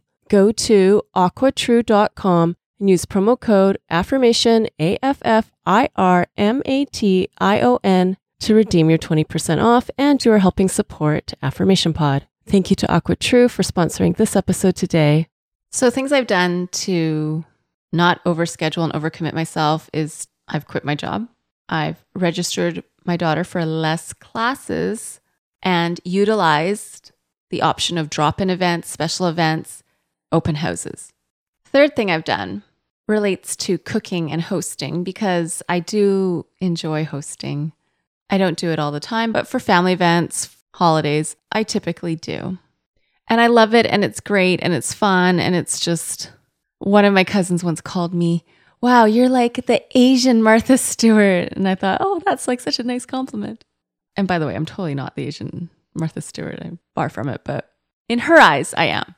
go 0.31 0.49
to 0.49 1.01
aquatru.com 1.13 2.55
and 2.79 2.89
use 2.89 3.05
promo 3.05 3.37
code 3.37 3.77
affirmation 3.89 4.65
A 4.79 4.97
F 5.03 5.19
F 5.23 5.51
I 5.65 5.89
R 5.97 6.27
M 6.37 6.61
A 6.65 6.85
T 6.85 7.27
I 7.37 7.59
O 7.59 7.79
N 7.83 8.15
to 8.39 8.55
redeem 8.55 8.89
your 8.89 8.97
20% 8.97 9.61
off 9.61 9.89
and 9.97 10.23
you 10.23 10.31
are 10.31 10.39
helping 10.39 10.69
support 10.69 11.33
Affirmation 11.43 11.93
Pod. 11.93 12.27
Thank 12.47 12.69
you 12.69 12.75
to 12.77 12.87
AquaTru 12.87 13.51
for 13.51 13.61
sponsoring 13.61 14.15
this 14.15 14.35
episode 14.35 14.77
today. 14.77 15.27
So 15.69 15.89
things 15.89 16.13
I've 16.13 16.27
done 16.27 16.69
to 16.85 17.43
not 17.91 18.23
overschedule 18.23 18.85
and 18.85 18.93
overcommit 18.93 19.33
myself 19.33 19.89
is 19.93 20.27
I've 20.47 20.65
quit 20.65 20.85
my 20.85 20.95
job. 20.95 21.27
I've 21.67 22.03
registered 22.15 22.83
my 23.05 23.17
daughter 23.17 23.43
for 23.43 23.65
less 23.65 24.13
classes 24.13 25.19
and 25.61 25.99
utilized 26.05 27.11
the 27.49 27.61
option 27.61 27.97
of 27.97 28.09
drop-in 28.09 28.49
events, 28.49 28.89
special 28.89 29.27
events 29.27 29.83
open 30.31 30.55
houses. 30.55 31.11
Third 31.65 31.95
thing 31.95 32.11
I've 32.11 32.23
done 32.23 32.63
relates 33.07 33.55
to 33.57 33.77
cooking 33.77 34.31
and 34.31 34.41
hosting 34.41 35.03
because 35.03 35.61
I 35.67 35.79
do 35.79 36.45
enjoy 36.59 37.05
hosting. 37.05 37.73
I 38.29 38.37
don't 38.37 38.57
do 38.57 38.69
it 38.69 38.79
all 38.79 38.91
the 38.91 38.99
time, 38.99 39.31
but 39.31 39.47
for 39.47 39.59
family 39.59 39.93
events, 39.93 40.55
holidays, 40.75 41.35
I 41.51 41.63
typically 41.63 42.15
do. 42.15 42.57
And 43.27 43.41
I 43.41 43.47
love 43.47 43.73
it 43.73 43.85
and 43.85 44.03
it's 44.03 44.19
great 44.19 44.59
and 44.61 44.73
it's 44.73 44.93
fun 44.93 45.39
and 45.39 45.55
it's 45.55 45.79
just 45.79 46.31
one 46.79 47.05
of 47.05 47.13
my 47.13 47.23
cousins 47.23 47.63
once 47.63 47.81
called 47.81 48.13
me, 48.13 48.43
"Wow, 48.81 49.05
you're 49.05 49.29
like 49.29 49.65
the 49.67 49.83
Asian 49.97 50.41
Martha 50.41 50.77
Stewart." 50.77 51.53
And 51.53 51.67
I 51.67 51.75
thought, 51.75 51.99
"Oh, 52.01 52.21
that's 52.25 52.47
like 52.47 52.59
such 52.59 52.79
a 52.79 52.83
nice 52.83 53.05
compliment." 53.05 53.63
And 54.17 54.27
by 54.27 54.39
the 54.39 54.47
way, 54.47 54.55
I'm 54.55 54.65
totally 54.65 54.95
not 54.95 55.15
the 55.15 55.27
Asian 55.27 55.69
Martha 55.93 56.21
Stewart. 56.21 56.59
I'm 56.61 56.79
far 56.95 57.09
from 57.09 57.29
it, 57.29 57.41
but 57.43 57.71
in 58.09 58.19
her 58.19 58.37
eyes, 58.37 58.73
I 58.75 58.85
am. 58.85 59.15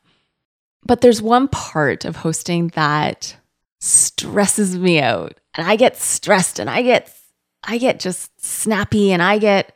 But 0.85 1.01
there's 1.01 1.21
one 1.21 1.47
part 1.47 2.05
of 2.05 2.17
hosting 2.17 2.69
that 2.69 3.35
stresses 3.79 4.77
me 4.77 4.99
out. 4.99 5.39
And 5.55 5.67
I 5.67 5.75
get 5.75 5.97
stressed 5.97 6.59
and 6.59 6.69
I 6.69 6.81
get 6.81 7.13
I 7.63 7.77
get 7.77 7.99
just 7.99 8.29
snappy 8.43 9.11
and 9.11 9.21
I 9.21 9.37
get 9.37 9.75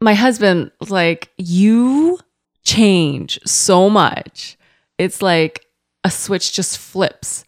my 0.00 0.14
husband 0.14 0.70
like 0.88 1.30
you 1.36 2.18
change 2.62 3.38
so 3.44 3.90
much. 3.90 4.56
It's 4.98 5.22
like 5.22 5.66
a 6.04 6.10
switch 6.10 6.52
just 6.52 6.78
flips. 6.78 7.44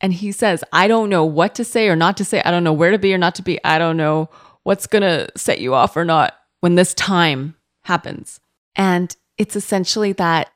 And 0.00 0.12
he 0.12 0.32
says, 0.32 0.64
I 0.72 0.88
don't 0.88 1.08
know 1.08 1.24
what 1.24 1.54
to 1.56 1.64
say 1.64 1.88
or 1.88 1.96
not 1.96 2.16
to 2.18 2.24
say. 2.24 2.42
I 2.44 2.50
don't 2.50 2.64
know 2.64 2.72
where 2.72 2.90
to 2.90 2.98
be 2.98 3.14
or 3.14 3.18
not 3.18 3.36
to 3.36 3.42
be. 3.42 3.62
I 3.64 3.78
don't 3.78 3.96
know 3.96 4.28
what's 4.64 4.86
going 4.86 5.02
to 5.02 5.28
set 5.36 5.60
you 5.60 5.74
off 5.74 5.96
or 5.96 6.04
not 6.04 6.34
when 6.60 6.74
this 6.74 6.94
time 6.94 7.54
happens. 7.82 8.40
And 8.74 9.14
it's 9.38 9.56
essentially 9.56 10.12
that 10.14 10.50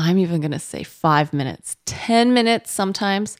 I'm 0.00 0.18
even 0.18 0.40
going 0.40 0.52
to 0.52 0.58
say 0.58 0.82
five 0.82 1.34
minutes, 1.34 1.76
10 1.84 2.32
minutes 2.32 2.70
sometimes, 2.70 3.36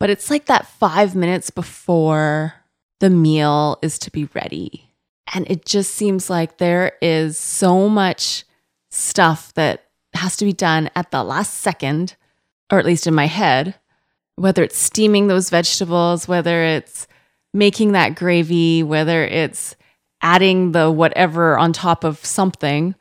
but 0.00 0.10
it's 0.10 0.28
like 0.28 0.46
that 0.46 0.66
five 0.66 1.14
minutes 1.14 1.50
before 1.50 2.54
the 2.98 3.10
meal 3.10 3.78
is 3.80 3.96
to 4.00 4.10
be 4.10 4.28
ready. 4.34 4.90
And 5.32 5.48
it 5.48 5.64
just 5.64 5.94
seems 5.94 6.28
like 6.28 6.58
there 6.58 6.92
is 7.00 7.38
so 7.38 7.88
much 7.88 8.44
stuff 8.90 9.54
that 9.54 9.84
has 10.14 10.36
to 10.38 10.44
be 10.44 10.52
done 10.52 10.90
at 10.96 11.12
the 11.12 11.22
last 11.22 11.54
second, 11.54 12.16
or 12.72 12.80
at 12.80 12.86
least 12.86 13.06
in 13.06 13.14
my 13.14 13.26
head, 13.26 13.76
whether 14.34 14.64
it's 14.64 14.78
steaming 14.78 15.28
those 15.28 15.48
vegetables, 15.48 16.26
whether 16.26 16.64
it's 16.64 17.06
making 17.54 17.92
that 17.92 18.16
gravy, 18.16 18.82
whether 18.82 19.24
it's 19.24 19.76
adding 20.22 20.72
the 20.72 20.90
whatever 20.90 21.56
on 21.56 21.72
top 21.72 22.02
of 22.02 22.24
something, 22.24 22.96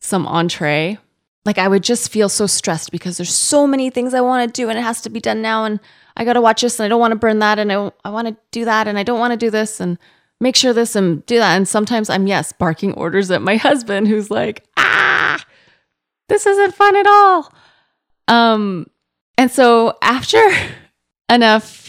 some 0.00 0.26
entree 0.26 0.98
like 1.44 1.58
I 1.58 1.68
would 1.68 1.82
just 1.82 2.10
feel 2.10 2.28
so 2.28 2.46
stressed 2.46 2.90
because 2.90 3.16
there's 3.16 3.34
so 3.34 3.66
many 3.66 3.90
things 3.90 4.14
I 4.14 4.20
want 4.20 4.46
to 4.46 4.60
do 4.62 4.68
and 4.68 4.78
it 4.78 4.82
has 4.82 5.00
to 5.02 5.10
be 5.10 5.20
done 5.20 5.42
now 5.42 5.64
and 5.64 5.80
I 6.16 6.24
got 6.24 6.34
to 6.34 6.40
watch 6.40 6.62
this 6.62 6.78
and 6.78 6.84
I 6.84 6.88
don't 6.88 7.00
want 7.00 7.12
to 7.12 7.18
burn 7.18 7.38
that 7.38 7.58
and 7.58 7.72
I, 7.72 7.90
I 8.04 8.10
want 8.10 8.28
to 8.28 8.36
do 8.50 8.64
that 8.64 8.88
and 8.88 8.98
I 8.98 9.02
don't 9.02 9.20
want 9.20 9.32
to 9.32 9.36
do 9.36 9.50
this 9.50 9.80
and 9.80 9.98
make 10.40 10.56
sure 10.56 10.72
this 10.72 10.94
and 10.94 11.24
do 11.26 11.38
that 11.38 11.56
and 11.56 11.66
sometimes 11.66 12.10
I'm 12.10 12.26
yes 12.26 12.52
barking 12.52 12.92
orders 12.94 13.30
at 13.30 13.42
my 13.42 13.56
husband 13.68 14.08
who's 14.08 14.30
like 14.30 14.64
ah 14.76 15.44
this 16.28 16.46
isn't 16.46 16.74
fun 16.74 16.96
at 16.96 17.06
all 17.06 17.52
um 18.28 18.86
and 19.36 19.50
so 19.50 19.96
after 20.02 20.44
enough 21.30 21.88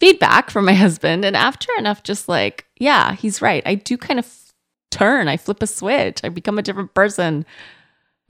feedback 0.00 0.50
from 0.50 0.64
my 0.64 0.74
husband. 0.74 1.24
And 1.24 1.36
after 1.36 1.68
enough, 1.78 2.02
just 2.02 2.28
like, 2.28 2.66
yeah, 2.76 3.12
he's 3.12 3.40
right. 3.42 3.62
I 3.66 3.74
do 3.76 3.96
kind 3.96 4.18
of 4.18 4.26
turn, 4.90 5.28
I 5.28 5.36
flip 5.36 5.62
a 5.62 5.66
switch, 5.66 6.20
I 6.24 6.30
become 6.30 6.58
a 6.58 6.62
different 6.62 6.94
person. 6.94 7.44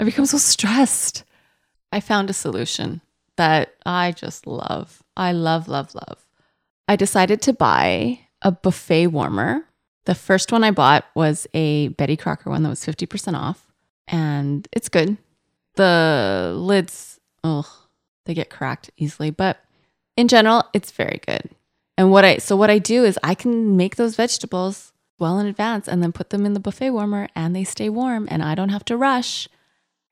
I 0.01 0.05
become 0.05 0.25
so 0.25 0.39
stressed. 0.39 1.25
I 1.93 2.01
found 2.01 2.31
a 2.31 2.33
solution 2.33 3.03
that 3.37 3.75
I 3.85 4.13
just 4.13 4.47
love. 4.47 5.03
I 5.15 5.33
love, 5.33 5.69
love, 5.69 5.95
love. 5.95 6.27
I 6.89 6.97
decided 6.97 7.43
to 7.43 7.53
buy 7.53 8.21
a 8.41 8.51
buffet 8.51 9.09
warmer. 9.09 9.67
The 10.07 10.15
first 10.15 10.53
one 10.53 10.65
I 10.65 10.71
bought 10.71 11.05
was 11.15 11.47
a 11.53 11.89
Betty 11.89 12.17
Crocker 12.17 12.49
one 12.49 12.63
that 12.63 12.71
was 12.71 12.83
50% 12.83 13.35
off, 13.35 13.67
and 14.09 14.67
it's 14.73 14.89
good. 14.89 15.19
The 15.75 16.55
lids, 16.57 17.21
oh, 17.45 17.87
they 18.25 18.33
get 18.33 18.49
cracked 18.49 18.91
easily, 18.97 19.31
but 19.31 19.63
in 20.17 20.29
general, 20.29 20.65
it's 20.73 20.93
very 20.93 21.21
good. 21.27 21.51
And 21.99 22.11
what 22.11 22.25
I 22.25 22.39
so 22.39 22.57
what 22.57 22.71
I 22.71 22.79
do 22.79 23.05
is 23.05 23.19
I 23.23 23.35
can 23.35 23.77
make 23.77 23.97
those 23.97 24.17
vegetables 24.17 24.95
well 25.19 25.39
in 25.39 25.47
advance 25.47 25.87
and 25.87 26.03
then 26.03 26.13
put 26.13 26.31
them 26.31 26.47
in 26.47 26.55
the 26.55 26.61
buffet 26.61 26.89
warmer 26.89 27.29
and 27.37 27.55
they 27.55 27.65
stay 27.65 27.91
warm 27.91 28.27
and 28.31 28.43
I 28.43 28.55
don't 28.55 28.71
have 28.71 28.87
to 28.87 28.97
rush. 28.97 29.47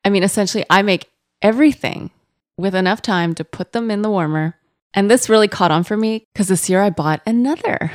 I 0.09 0.11
mean, 0.11 0.23
essentially 0.23 0.65
I 0.71 0.81
make 0.81 1.11
everything 1.43 2.09
with 2.57 2.75
enough 2.75 3.03
time 3.03 3.35
to 3.35 3.45
put 3.45 3.73
them 3.73 3.91
in 3.91 4.01
the 4.01 4.09
warmer. 4.09 4.55
And 4.95 5.11
this 5.11 5.29
really 5.29 5.49
caught 5.49 5.71
on 5.71 5.85
for 5.85 5.99
me 5.99 6.27
because 6.33 6.49
this 6.49 6.71
year 6.71 6.81
I 6.81 6.89
bought 6.89 7.21
another 7.27 7.93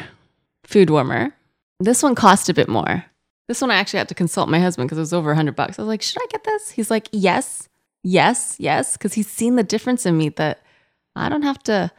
food 0.64 0.92
warmer. 0.92 1.36
This 1.80 2.04
one 2.04 2.14
cost 2.14 2.50
a 2.50 2.54
bit 2.54 2.70
more. 2.70 3.06
This 3.48 3.62
one 3.62 3.72
I 3.72 3.78
actually 3.78 3.98
had 3.98 4.10
to 4.10 4.16
consult 4.16 4.48
my 4.48 4.60
husband 4.60 4.88
because 4.88 5.00
it 5.00 5.02
was 5.02 5.12
over 5.12 5.32
100 5.32 5.56
bucks. 5.56 5.80
I 5.80 5.82
was 5.82 5.88
like, 5.88 6.04
should 6.04 6.22
I 6.22 6.28
get 6.30 6.44
this? 6.44 6.70
He's 6.70 6.92
like, 6.92 7.10
yes, 7.12 7.68
yes, 8.04 8.58
yes. 8.60 8.96
Because 8.96 9.16
he's 9.16 9.28
seen 9.28 9.56
the 9.56 9.64
difference 9.64 10.06
in 10.06 10.16
me 10.16 10.30
that 10.30 10.62
I 11.16 11.30
don't 11.30 11.42
have 11.42 11.64
to, 11.64 11.92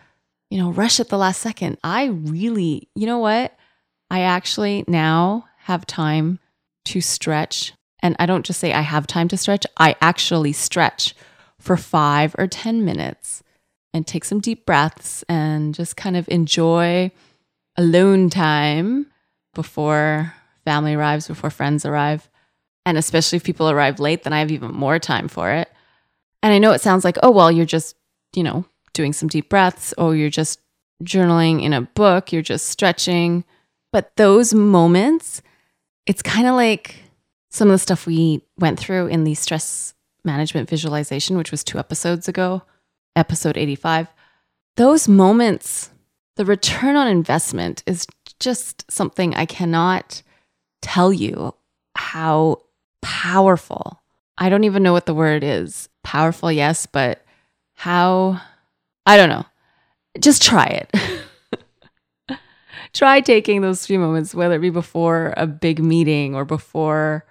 you 0.49 0.59
know, 0.59 0.71
rush 0.71 1.01
at 1.01 1.09
the 1.09 1.19
last 1.19 1.41
second. 1.41 1.79
I 1.83 2.05
really, 2.05 2.89
you 2.95 3.07
know 3.07 3.19
what? 3.19 3.53
I 4.13 4.21
actually 4.21 4.85
now 4.87 5.47
have 5.63 5.87
time 5.87 6.39
to 6.85 7.01
stretch. 7.01 7.73
And 8.05 8.15
I 8.19 8.27
don't 8.27 8.45
just 8.45 8.61
say 8.61 8.75
I 8.75 8.83
have 8.83 9.07
time 9.07 9.29
to 9.29 9.37
stretch, 9.39 9.67
I 9.79 9.97
actually 10.03 10.53
stretch 10.53 11.15
for 11.59 11.79
five 11.79 12.37
or 12.39 12.47
10 12.47 12.85
minutes 12.85 13.43
and 13.95 14.07
take 14.07 14.27
some 14.27 14.41
deep 14.41 14.67
breaths 14.67 15.25
and 15.27 15.75
just 15.75 15.97
kind 15.97 16.15
of 16.15 16.29
enjoy 16.29 17.11
alone 17.79 18.29
time 18.29 19.07
before 19.55 20.35
family 20.67 20.93
arrives, 20.93 21.29
before 21.29 21.49
friends 21.49 21.87
arrive. 21.87 22.29
And 22.85 22.99
especially 22.99 23.37
if 23.37 23.45
people 23.45 23.71
arrive 23.71 23.99
late, 23.99 24.25
then 24.25 24.35
I 24.35 24.41
have 24.41 24.51
even 24.51 24.73
more 24.73 24.99
time 24.99 25.27
for 25.27 25.51
it. 25.51 25.73
And 26.43 26.53
I 26.53 26.59
know 26.59 26.73
it 26.73 26.83
sounds 26.83 27.05
like, 27.05 27.17
oh, 27.23 27.31
well, 27.31 27.51
you're 27.51 27.65
just, 27.65 27.97
you 28.37 28.43
know, 28.43 28.67
doing 28.93 29.15
some 29.15 29.31
deep 29.31 29.49
breaths, 29.49 29.95
or 29.97 30.15
you're 30.15 30.29
just 30.29 30.61
journaling 31.03 31.63
in 31.63 31.73
a 31.73 31.81
book, 31.81 32.33
you're 32.35 32.43
just 32.43 32.69
stretching. 32.69 33.45
But 33.93 34.15
those 34.17 34.53
moments, 34.53 35.41
it's 36.05 36.21
kind 36.21 36.47
of 36.47 36.55
like 36.55 37.04
some 37.55 37.69
of 37.69 37.73
the 37.73 37.79
stuff 37.79 38.05
we 38.05 38.43
went 38.59 38.81
through 38.81 39.07
in 39.07 39.23
the 39.23 39.35
stress 39.35 39.95
management 40.25 40.69
visualization, 40.69 41.37
which 41.37 41.53
was 41.53 41.63
two 41.63 41.79
episodes 41.79 42.27
ago, 42.27 42.63
episode 43.15 43.57
85, 43.57 44.09
those 44.75 45.07
moments, 45.07 45.91
the 46.35 46.45
return 46.45 46.97
on 46.97 47.07
investment 47.07 47.85
is 47.87 48.09
just 48.41 48.91
something 48.91 49.37
I 49.37 49.47
cannot 49.47 50.23
tell 50.83 51.13
you 51.13 51.55
how 51.95 52.63
powerful. 53.03 54.03
I 54.37 54.49
don't 54.49 54.65
even 54.65 54.83
know 54.83 54.93
what 54.93 55.07
the 55.07 55.15
word 55.15 55.45
is. 55.45 55.89
Powerful, 56.03 56.51
yes, 56.51 56.87
but 56.87 57.25
how, 57.75 58.41
I 59.07 59.17
don't 59.17 59.29
know. 59.29 59.47
Just 60.19 60.43
try 60.43 60.87
it. 62.27 62.37
try 62.93 63.21
taking 63.21 63.61
those 63.61 63.87
few 63.87 64.01
moments, 64.01 64.35
whether 64.35 64.57
it 64.57 64.61
be 64.61 64.71
before 64.71 65.35
a 65.37 65.47
big 65.47 65.79
meeting 65.79 66.35
or 66.35 66.45
before 66.45 67.25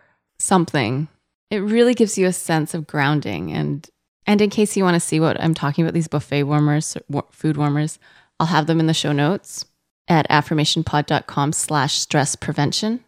something. 0.43 1.07
It 1.50 1.59
really 1.59 1.93
gives 1.93 2.17
you 2.17 2.27
a 2.27 2.33
sense 2.33 2.73
of 2.73 2.88
grounding. 2.88 3.51
And 3.51 3.89
and 4.25 4.41
in 4.41 4.49
case 4.49 4.77
you 4.77 4.84
want 4.84 4.95
to 4.95 4.99
see 4.99 5.19
what 5.19 5.41
I'm 5.41 5.53
talking 5.53 5.84
about 5.84 5.93
these 5.93 6.08
buffet 6.08 6.43
warmers 6.43 6.97
food 7.32 7.58
warmers 7.58 7.99
I'll 8.39 8.47
have 8.47 8.67
them 8.67 8.79
in 8.79 8.88
the 8.88 8.93
show 8.93 9.12
notes 9.12 9.65
at 10.08 10.29
affirmationpod.com 10.29 11.53
slash 11.53 11.97
stress 11.97 12.36
prevention. 12.36 13.03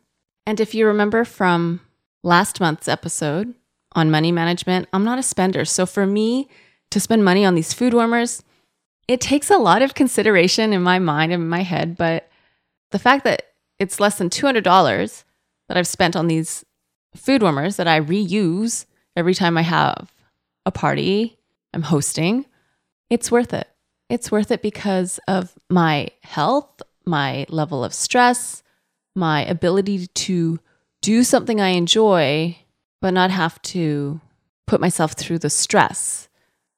And 0.45 0.59
if 0.59 0.73
you 0.73 0.87
remember 0.87 1.25
from 1.25 1.81
last 2.23 2.59
month's 2.59 2.87
episode 2.87 3.53
on 3.93 4.11
money 4.11 4.31
management 4.31 4.87
I'm 4.93 5.03
not 5.03 5.19
a 5.19 5.23
spender. 5.23 5.65
So 5.65 5.85
for 5.85 6.05
me 6.05 6.47
to 6.91 6.99
spend 6.99 7.25
money 7.25 7.45
on 7.45 7.55
these 7.55 7.73
food 7.73 7.93
warmers 7.93 8.43
it 9.07 9.21
takes 9.21 9.51
a 9.51 9.57
lot 9.57 9.81
of 9.81 9.93
consideration 9.93 10.73
in 10.73 10.81
my 10.81 10.99
mind 10.99 11.31
and 11.31 11.43
in 11.43 11.49
my 11.49 11.61
head. 11.61 11.95
But 11.95 12.27
the 12.91 12.99
fact 12.99 13.23
that 13.25 13.53
it's 13.77 13.99
less 13.99 14.17
than 14.17 14.29
$200 14.29 15.23
that 15.67 15.77
I've 15.77 15.87
spent 15.87 16.15
on 16.15 16.27
these 16.27 16.65
food 17.15 17.41
warmers 17.41 17.77
that 17.77 17.87
I 17.87 17.99
reuse 17.99 18.85
every 19.15 19.33
time 19.33 19.57
I 19.57 19.61
have 19.61 20.11
a 20.65 20.71
party 20.71 21.37
I'm 21.73 21.83
hosting, 21.83 22.45
it's 23.09 23.31
worth 23.31 23.53
it. 23.53 23.67
It's 24.09 24.31
worth 24.31 24.51
it 24.51 24.61
because 24.61 25.19
of 25.27 25.53
my 25.69 26.09
health, 26.21 26.81
my 27.05 27.45
level 27.49 27.83
of 27.83 27.93
stress, 27.93 28.63
my 29.15 29.43
ability 29.45 30.07
to 30.07 30.59
do 31.01 31.23
something 31.23 31.59
I 31.59 31.69
enjoy, 31.69 32.57
but 33.01 33.13
not 33.13 33.31
have 33.31 33.61
to 33.63 34.21
put 34.67 34.81
myself 34.81 35.13
through 35.13 35.39
the 35.39 35.49
stress 35.49 36.27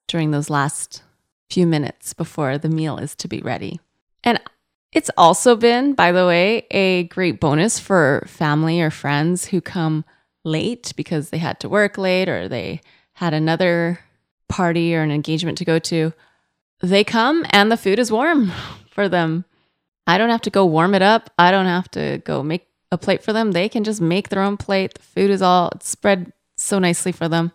during 0.06 0.30
those 0.30 0.50
last 0.50 1.02
few 1.48 1.66
minutes 1.66 2.12
before 2.12 2.58
the 2.58 2.68
meal 2.68 2.98
is 2.98 3.14
to 3.16 3.28
be 3.28 3.40
ready. 3.40 3.80
And 4.24 4.40
it's 4.92 5.10
also 5.16 5.54
been, 5.54 5.94
by 5.94 6.12
the 6.12 6.26
way, 6.26 6.66
a 6.70 7.04
great 7.04 7.40
bonus 7.40 7.78
for 7.78 8.24
family 8.26 8.80
or 8.80 8.90
friends 8.90 9.46
who 9.46 9.60
come 9.60 10.04
late 10.48 10.92
because 10.96 11.30
they 11.30 11.38
had 11.38 11.60
to 11.60 11.68
work 11.68 11.98
late 11.98 12.28
or 12.28 12.48
they 12.48 12.80
had 13.14 13.34
another 13.34 14.00
party 14.48 14.94
or 14.94 15.02
an 15.02 15.10
engagement 15.10 15.58
to 15.58 15.64
go 15.64 15.78
to, 15.78 16.12
they 16.80 17.04
come 17.04 17.44
and 17.50 17.70
the 17.70 17.76
food 17.76 17.98
is 17.98 18.12
warm 18.12 18.52
for 18.90 19.08
them. 19.08 19.44
I 20.06 20.16
don't 20.16 20.30
have 20.30 20.42
to 20.42 20.50
go 20.50 20.64
warm 20.64 20.94
it 20.94 21.02
up. 21.02 21.30
I 21.38 21.50
don't 21.50 21.66
have 21.66 21.90
to 21.92 22.22
go 22.24 22.42
make 22.42 22.66
a 22.90 22.96
plate 22.96 23.22
for 23.22 23.32
them. 23.32 23.52
They 23.52 23.68
can 23.68 23.84
just 23.84 24.00
make 24.00 24.30
their 24.30 24.42
own 24.42 24.56
plate. 24.56 24.94
The 24.94 25.02
food 25.02 25.30
is 25.30 25.42
all 25.42 25.72
spread 25.80 26.32
so 26.56 26.78
nicely 26.78 27.12
for 27.12 27.28
them. 27.28 27.52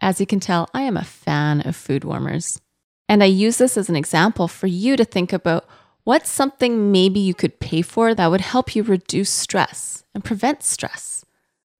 As 0.00 0.18
you 0.18 0.26
can 0.26 0.40
tell, 0.40 0.68
I 0.74 0.82
am 0.82 0.96
a 0.96 1.04
fan 1.04 1.60
of 1.66 1.76
food 1.76 2.02
warmers. 2.02 2.60
And 3.08 3.22
I 3.22 3.26
use 3.26 3.58
this 3.58 3.76
as 3.76 3.88
an 3.88 3.96
example 3.96 4.48
for 4.48 4.66
you 4.66 4.96
to 4.96 5.04
think 5.04 5.32
about 5.32 5.66
what's 6.02 6.30
something 6.30 6.90
maybe 6.90 7.20
you 7.20 7.32
could 7.32 7.60
pay 7.60 7.80
for 7.80 8.14
that 8.14 8.30
would 8.30 8.40
help 8.40 8.74
you 8.74 8.82
reduce 8.82 9.30
stress 9.30 10.04
and 10.14 10.24
prevent 10.24 10.64
stress 10.64 11.13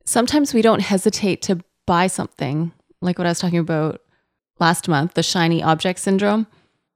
sometimes 0.04 0.54
we 0.54 0.62
don't 0.62 0.80
hesitate 0.80 1.42
to 1.42 1.60
buy 1.86 2.06
something, 2.06 2.72
like 3.00 3.18
what 3.18 3.26
I 3.26 3.30
was 3.30 3.38
talking 3.38 3.58
about 3.58 4.00
last 4.58 4.88
month, 4.88 5.14
the 5.14 5.22
shiny 5.22 5.62
object 5.62 5.98
syndrome. 5.98 6.46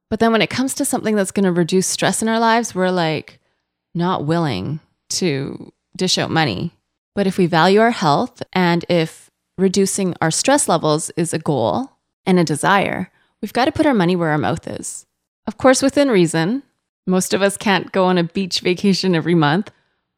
But 0.09 0.19
then 0.19 0.31
when 0.31 0.41
it 0.41 0.49
comes 0.49 0.73
to 0.75 0.85
something 0.85 1.15
that's 1.15 1.31
going 1.31 1.45
to 1.45 1.51
reduce 1.51 1.87
stress 1.87 2.21
in 2.21 2.27
our 2.27 2.39
lives, 2.39 2.73
we're 2.73 2.89
like 2.89 3.39
not 3.93 4.25
willing 4.25 4.79
to 5.09 5.71
dish 5.95 6.17
out 6.17 6.31
money. 6.31 6.73
But 7.15 7.27
if 7.27 7.37
we 7.37 7.45
value 7.45 7.79
our 7.79 7.91
health 7.91 8.41
and 8.53 8.85
if 8.89 9.29
reducing 9.57 10.15
our 10.21 10.31
stress 10.31 10.67
levels 10.67 11.11
is 11.17 11.33
a 11.33 11.39
goal 11.39 11.91
and 12.25 12.39
a 12.39 12.43
desire, 12.43 13.11
we've 13.41 13.53
got 13.53 13.65
to 13.65 13.71
put 13.71 13.85
our 13.85 13.93
money 13.93 14.15
where 14.15 14.29
our 14.29 14.37
mouth 14.37 14.67
is. 14.67 15.05
Of 15.45 15.57
course, 15.57 15.81
within 15.81 16.09
reason. 16.09 16.63
Most 17.05 17.33
of 17.33 17.41
us 17.41 17.57
can't 17.57 17.91
go 17.91 18.05
on 18.05 18.17
a 18.17 18.23
beach 18.23 18.59
vacation 18.59 19.15
every 19.15 19.33
month, 19.33 19.71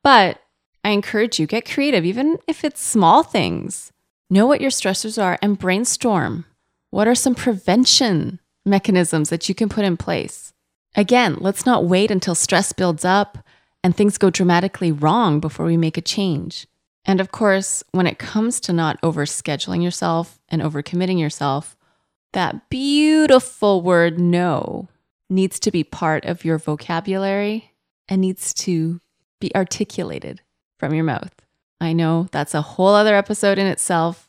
but 0.04 0.41
I 0.84 0.90
encourage 0.90 1.40
you 1.40 1.48
get 1.48 1.70
creative, 1.70 2.06
even 2.06 2.38
if 2.48 2.64
it's 2.64 2.82
small 2.82 3.24
things. 3.24 3.92
Know 4.30 4.48
what 4.48 4.62
your 4.62 4.72
stressors 4.72 5.22
are 5.22 5.38
and 5.42 5.60
brainstorm. 5.60 6.46
What 6.90 7.08
are 7.08 7.16
some 7.16 7.36
prevention 7.36 8.40
mechanisms 8.66 9.30
that 9.30 9.48
you 9.48 9.56
can 9.56 9.70
put 9.70 9.86
in 9.86 9.98
place? 9.98 10.54
Again, 10.96 11.38
let's 11.40 11.66
not 11.66 11.86
wait 11.86 12.12
until 12.12 12.36
stress 12.36 12.74
builds 12.74 13.06
up 13.06 13.38
and 13.84 13.96
things 13.96 14.18
go 14.18 14.30
dramatically 14.30 14.92
wrong 14.92 15.40
before 15.40 15.66
we 15.66 15.78
make 15.78 15.98
a 15.98 16.02
change. 16.02 16.68
And 17.06 17.20
of 17.20 17.32
course, 17.32 17.84
when 17.92 18.08
it 18.08 18.20
comes 18.20 18.60
to 18.62 18.74
not 18.74 19.02
overscheduling 19.02 19.84
yourself 19.84 20.40
and 20.50 20.62
overcommitting 20.62 21.20
yourself, 21.20 21.76
that 22.34 22.70
beautiful 22.70 23.82
word 23.82 24.20
no 24.20 24.90
needs 25.30 25.60
to 25.62 25.72
be 25.72 25.84
part 25.84 26.26
of 26.26 26.46
your 26.46 26.58
vocabulary 26.58 27.74
and 28.08 28.22
needs 28.22 28.54
to 28.54 29.00
be 29.40 29.54
articulated 29.56 30.42
from 30.82 30.96
your 30.96 31.04
mouth. 31.04 31.32
I 31.80 31.94
know 31.94 32.28
that's 32.32 32.56
a 32.56 32.64
whole 32.64 32.96
other 32.96 33.16
episode 33.16 33.60
in 33.60 33.68
itself. 33.68 34.28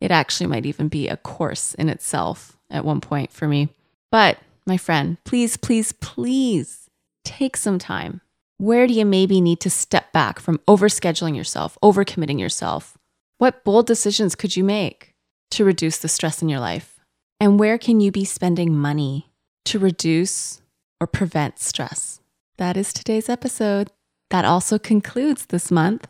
It 0.00 0.10
actually 0.10 0.48
might 0.48 0.66
even 0.66 0.88
be 0.88 1.06
a 1.06 1.16
course 1.16 1.74
in 1.74 1.88
itself 1.88 2.58
at 2.68 2.84
one 2.84 3.00
point 3.00 3.30
for 3.30 3.46
me. 3.46 3.68
But 4.10 4.38
my 4.66 4.76
friend, 4.76 5.16
please, 5.22 5.56
please, 5.56 5.92
please 5.92 6.90
take 7.24 7.56
some 7.56 7.78
time. 7.78 8.20
Where 8.58 8.88
do 8.88 8.94
you 8.94 9.06
maybe 9.06 9.40
need 9.40 9.60
to 9.60 9.70
step 9.70 10.12
back 10.12 10.40
from 10.40 10.58
overscheduling 10.66 11.36
yourself, 11.36 11.78
overcommitting 11.84 12.40
yourself? 12.40 12.98
What 13.38 13.62
bold 13.62 13.86
decisions 13.86 14.34
could 14.34 14.56
you 14.56 14.64
make 14.64 15.14
to 15.52 15.64
reduce 15.64 15.98
the 15.98 16.08
stress 16.08 16.42
in 16.42 16.48
your 16.48 16.60
life? 16.60 16.98
And 17.38 17.60
where 17.60 17.78
can 17.78 18.00
you 18.00 18.10
be 18.10 18.24
spending 18.24 18.76
money 18.76 19.30
to 19.66 19.78
reduce 19.78 20.62
or 21.00 21.06
prevent 21.06 21.60
stress? 21.60 22.18
that 22.58 22.76
is 22.76 22.92
today's 22.92 23.28
episode. 23.28 23.90
That 24.32 24.46
also 24.46 24.78
concludes 24.78 25.44
this 25.44 25.70
month 25.70 26.08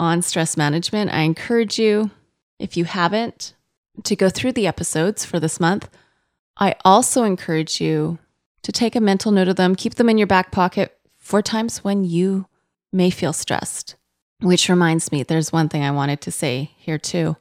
on 0.00 0.20
stress 0.20 0.56
management. 0.56 1.14
I 1.14 1.20
encourage 1.20 1.78
you, 1.78 2.10
if 2.58 2.76
you 2.76 2.84
haven't, 2.84 3.54
to 4.02 4.16
go 4.16 4.28
through 4.28 4.52
the 4.52 4.66
episodes 4.66 5.24
for 5.24 5.38
this 5.38 5.60
month. 5.60 5.88
I 6.56 6.74
also 6.84 7.22
encourage 7.22 7.80
you 7.80 8.18
to 8.62 8.72
take 8.72 8.96
a 8.96 9.00
mental 9.00 9.30
note 9.30 9.46
of 9.46 9.54
them, 9.54 9.76
keep 9.76 9.94
them 9.94 10.08
in 10.08 10.18
your 10.18 10.26
back 10.26 10.50
pocket 10.50 10.98
for 11.18 11.40
times 11.40 11.84
when 11.84 12.02
you 12.02 12.46
may 12.92 13.10
feel 13.10 13.32
stressed. 13.32 13.94
Which 14.40 14.68
reminds 14.68 15.12
me, 15.12 15.22
there's 15.22 15.52
one 15.52 15.68
thing 15.68 15.84
I 15.84 15.92
wanted 15.92 16.20
to 16.22 16.32
say 16.32 16.72
here 16.78 16.98
too. 16.98 17.36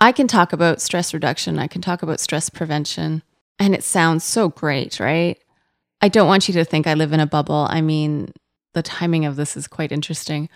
I 0.00 0.10
can 0.10 0.26
talk 0.26 0.52
about 0.52 0.80
stress 0.80 1.14
reduction, 1.14 1.60
I 1.60 1.68
can 1.68 1.82
talk 1.82 2.02
about 2.02 2.18
stress 2.18 2.50
prevention, 2.50 3.22
and 3.60 3.76
it 3.76 3.84
sounds 3.84 4.24
so 4.24 4.48
great, 4.48 4.98
right? 4.98 5.38
I 6.00 6.08
don't 6.08 6.26
want 6.26 6.48
you 6.48 6.54
to 6.54 6.64
think 6.64 6.88
I 6.88 6.94
live 6.94 7.12
in 7.12 7.20
a 7.20 7.26
bubble. 7.28 7.68
I 7.70 7.80
mean, 7.80 8.32
the 8.74 8.82
timing 8.82 9.24
of 9.24 9.36
this 9.36 9.56
is 9.56 9.66
quite 9.66 9.92
interesting. 9.92 10.48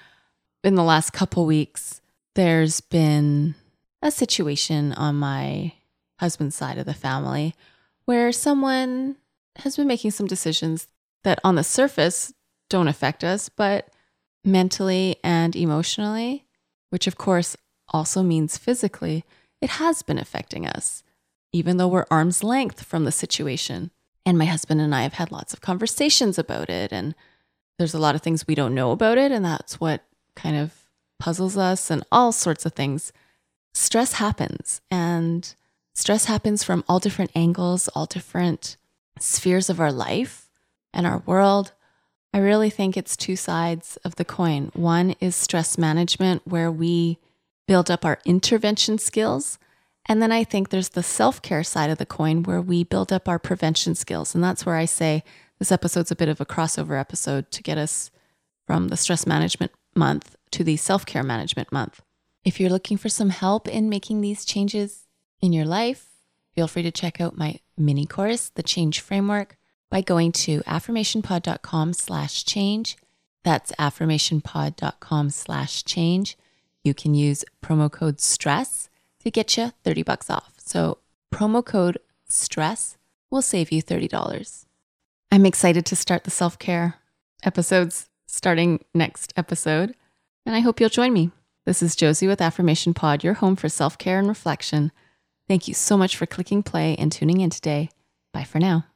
In 0.62 0.74
the 0.74 0.85
last 0.85 1.12
couple 1.12 1.46
weeks, 1.46 2.00
there's 2.35 2.81
been 2.81 3.54
a 4.02 4.11
situation 4.11 4.92
on 4.92 5.16
my 5.16 5.72
husband's 6.20 6.57
side 6.57 6.78
of 6.78 6.87
the 6.87 6.94
family 6.94 7.54
where 8.04 8.33
someone 8.33 9.16
has 9.57 9.76
been 9.76 9.87
making 9.87 10.11
some 10.11 10.26
decisions 10.26 10.88
that 11.24 11.38
on 11.42 11.54
the 11.54 11.64
surface 11.64 12.33
don't 12.68 12.88
affect 12.88 13.24
us, 13.24 13.48
but 13.48 13.88
mentally 14.44 15.16
and 15.22 15.54
emotionally, 15.57 16.46
which 16.90 17.07
of 17.07 17.18
course 17.18 17.57
also 17.90 18.22
means 18.22 18.59
physically, 18.59 19.24
it 19.61 19.70
has 19.70 20.02
been 20.02 20.18
affecting 20.18 20.66
us, 20.66 21.02
even 21.52 21.76
though 21.76 21.88
we're 21.88 22.07
arm's 22.11 22.44
length 22.44 22.85
from 22.85 23.04
the 23.04 23.12
situation. 23.12 23.90
And 24.24 24.38
my 24.38 24.44
husband 24.44 24.81
and 24.81 24.94
I 24.94 25.02
have 25.02 25.14
had 25.14 25.33
lots 25.33 25.52
of 25.52 25.61
conversations 25.61 26.38
about 26.38 26.68
it. 26.68 26.92
And 26.92 27.14
there's 27.78 27.94
a 27.94 27.98
lot 27.98 28.14
of 28.14 28.22
things 28.22 28.46
we 28.46 28.54
don't 28.54 28.74
know 28.74 28.90
about 28.90 29.18
it. 29.18 29.32
And 29.32 29.44
that's 29.44 29.80
what 29.80 30.02
kind 30.34 30.56
of 30.56 30.74
puzzles 31.18 31.56
us 31.56 31.90
and 31.90 32.04
all 32.12 32.32
sorts 32.32 32.66
of 32.66 32.72
things. 32.72 33.12
Stress 33.72 34.14
happens, 34.14 34.80
and 34.90 35.54
stress 35.94 36.24
happens 36.24 36.64
from 36.64 36.84
all 36.88 36.98
different 36.98 37.30
angles, 37.34 37.88
all 37.88 38.06
different 38.06 38.76
spheres 39.20 39.70
of 39.70 39.78
our 39.80 39.92
life 39.92 40.48
and 40.92 41.06
our 41.06 41.22
world. 41.26 41.72
I 42.32 42.38
really 42.38 42.70
think 42.70 42.96
it's 42.96 43.16
two 43.16 43.36
sides 43.36 43.98
of 44.04 44.16
the 44.16 44.24
coin. 44.24 44.70
One 44.74 45.14
is 45.20 45.36
stress 45.36 45.78
management, 45.78 46.42
where 46.44 46.72
we 46.72 47.18
build 47.66 47.90
up 47.90 48.04
our 48.04 48.18
intervention 48.24 48.98
skills. 48.98 49.58
And 50.06 50.22
then 50.22 50.32
I 50.32 50.42
think 50.44 50.70
there's 50.70 50.90
the 50.90 51.02
self 51.02 51.40
care 51.42 51.62
side 51.62 51.90
of 51.90 51.98
the 51.98 52.06
coin, 52.06 52.42
where 52.42 52.60
we 52.60 52.82
build 52.84 53.12
up 53.12 53.28
our 53.28 53.38
prevention 53.38 53.94
skills. 53.94 54.34
And 54.34 54.42
that's 54.42 54.66
where 54.66 54.76
I 54.76 54.86
say 54.86 55.22
this 55.58 55.72
episode's 55.72 56.10
a 56.10 56.16
bit 56.16 56.28
of 56.28 56.40
a 56.40 56.46
crossover 56.46 56.98
episode 56.98 57.50
to 57.50 57.62
get 57.62 57.78
us 57.78 58.10
from 58.66 58.88
the 58.88 58.96
stress 58.96 59.26
management 59.26 59.72
month 59.94 60.36
to 60.52 60.64
the 60.64 60.76
self 60.76 61.04
care 61.04 61.22
management 61.22 61.72
month. 61.72 62.00
If 62.44 62.60
you're 62.60 62.70
looking 62.70 62.96
for 62.96 63.08
some 63.08 63.30
help 63.30 63.68
in 63.68 63.88
making 63.88 64.20
these 64.20 64.44
changes 64.44 65.06
in 65.40 65.52
your 65.52 65.64
life, 65.64 66.06
feel 66.54 66.68
free 66.68 66.82
to 66.82 66.90
check 66.90 67.20
out 67.20 67.36
my 67.36 67.60
mini 67.76 68.06
course, 68.06 68.50
The 68.50 68.62
Change 68.62 69.00
Framework 69.00 69.56
by 69.90 70.00
going 70.00 70.32
to 70.32 70.60
affirmationpod.com 70.60 71.92
slash 71.94 72.44
change. 72.44 72.96
That's 73.44 73.72
affirmationpod.com 73.72 75.30
slash 75.30 75.84
change. 75.84 76.36
You 76.84 76.94
can 76.94 77.14
use 77.14 77.44
promo 77.64 77.90
code 77.90 78.20
STRESS 78.20 78.88
to 79.20 79.30
get 79.30 79.56
you 79.56 79.72
30 79.84 80.02
bucks 80.02 80.30
off. 80.30 80.54
So 80.58 80.98
promo 81.32 81.64
code 81.64 81.98
STRESS 82.28 82.96
will 83.30 83.42
save 83.42 83.72
you 83.72 83.82
$30. 83.82 84.67
I'm 85.30 85.44
excited 85.44 85.84
to 85.86 85.96
start 85.96 86.24
the 86.24 86.30
self 86.30 86.58
care 86.58 86.94
episodes 87.44 88.08
starting 88.26 88.84
next 88.94 89.32
episode, 89.36 89.94
and 90.46 90.56
I 90.56 90.60
hope 90.60 90.80
you'll 90.80 90.88
join 90.88 91.12
me. 91.12 91.30
This 91.66 91.82
is 91.82 91.96
Josie 91.96 92.26
with 92.26 92.40
Affirmation 92.40 92.94
Pod, 92.94 93.22
your 93.22 93.34
home 93.34 93.54
for 93.54 93.68
self 93.68 93.98
care 93.98 94.18
and 94.18 94.26
reflection. 94.26 94.90
Thank 95.46 95.68
you 95.68 95.74
so 95.74 95.98
much 95.98 96.16
for 96.16 96.26
clicking 96.26 96.62
play 96.62 96.96
and 96.96 97.12
tuning 97.12 97.40
in 97.40 97.50
today. 97.50 97.90
Bye 98.32 98.44
for 98.44 98.58
now. 98.58 98.86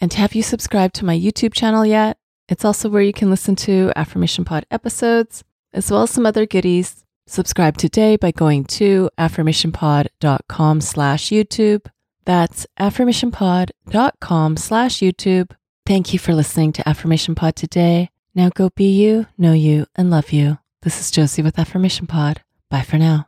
And 0.00 0.12
have 0.14 0.34
you 0.34 0.42
subscribed 0.42 0.94
to 0.96 1.04
my 1.04 1.18
YouTube 1.18 1.54
channel 1.54 1.84
yet? 1.84 2.18
It's 2.48 2.64
also 2.64 2.88
where 2.88 3.02
you 3.02 3.12
can 3.12 3.30
listen 3.30 3.56
to 3.56 3.92
Affirmation 3.96 4.44
Pod 4.44 4.66
episodes, 4.70 5.42
as 5.72 5.90
well 5.90 6.02
as 6.02 6.10
some 6.10 6.26
other 6.26 6.46
goodies. 6.46 7.04
Subscribe 7.26 7.78
today 7.78 8.16
by 8.16 8.30
going 8.30 8.64
to 8.64 9.10
affirmationpod.com 9.18 10.80
slash 10.80 11.30
YouTube. 11.30 11.86
That's 12.26 12.66
affirmationpod.com 12.78 14.56
slash 14.56 14.98
YouTube. 14.98 15.50
Thank 15.86 16.14
you 16.14 16.18
for 16.18 16.34
listening 16.34 16.72
to 16.72 16.88
Affirmation 16.88 17.34
Pod 17.34 17.56
today. 17.56 18.08
Now 18.34 18.48
go 18.48 18.70
be 18.70 18.90
you, 18.90 19.26
know 19.36 19.52
you, 19.52 19.84
and 19.94 20.10
love 20.10 20.32
you. 20.32 20.56
This 20.80 20.98
is 20.98 21.10
Josie 21.10 21.42
with 21.42 21.58
Affirmation 21.58 22.06
Pod. 22.06 22.40
Bye 22.70 22.80
for 22.80 22.96
now. 22.96 23.26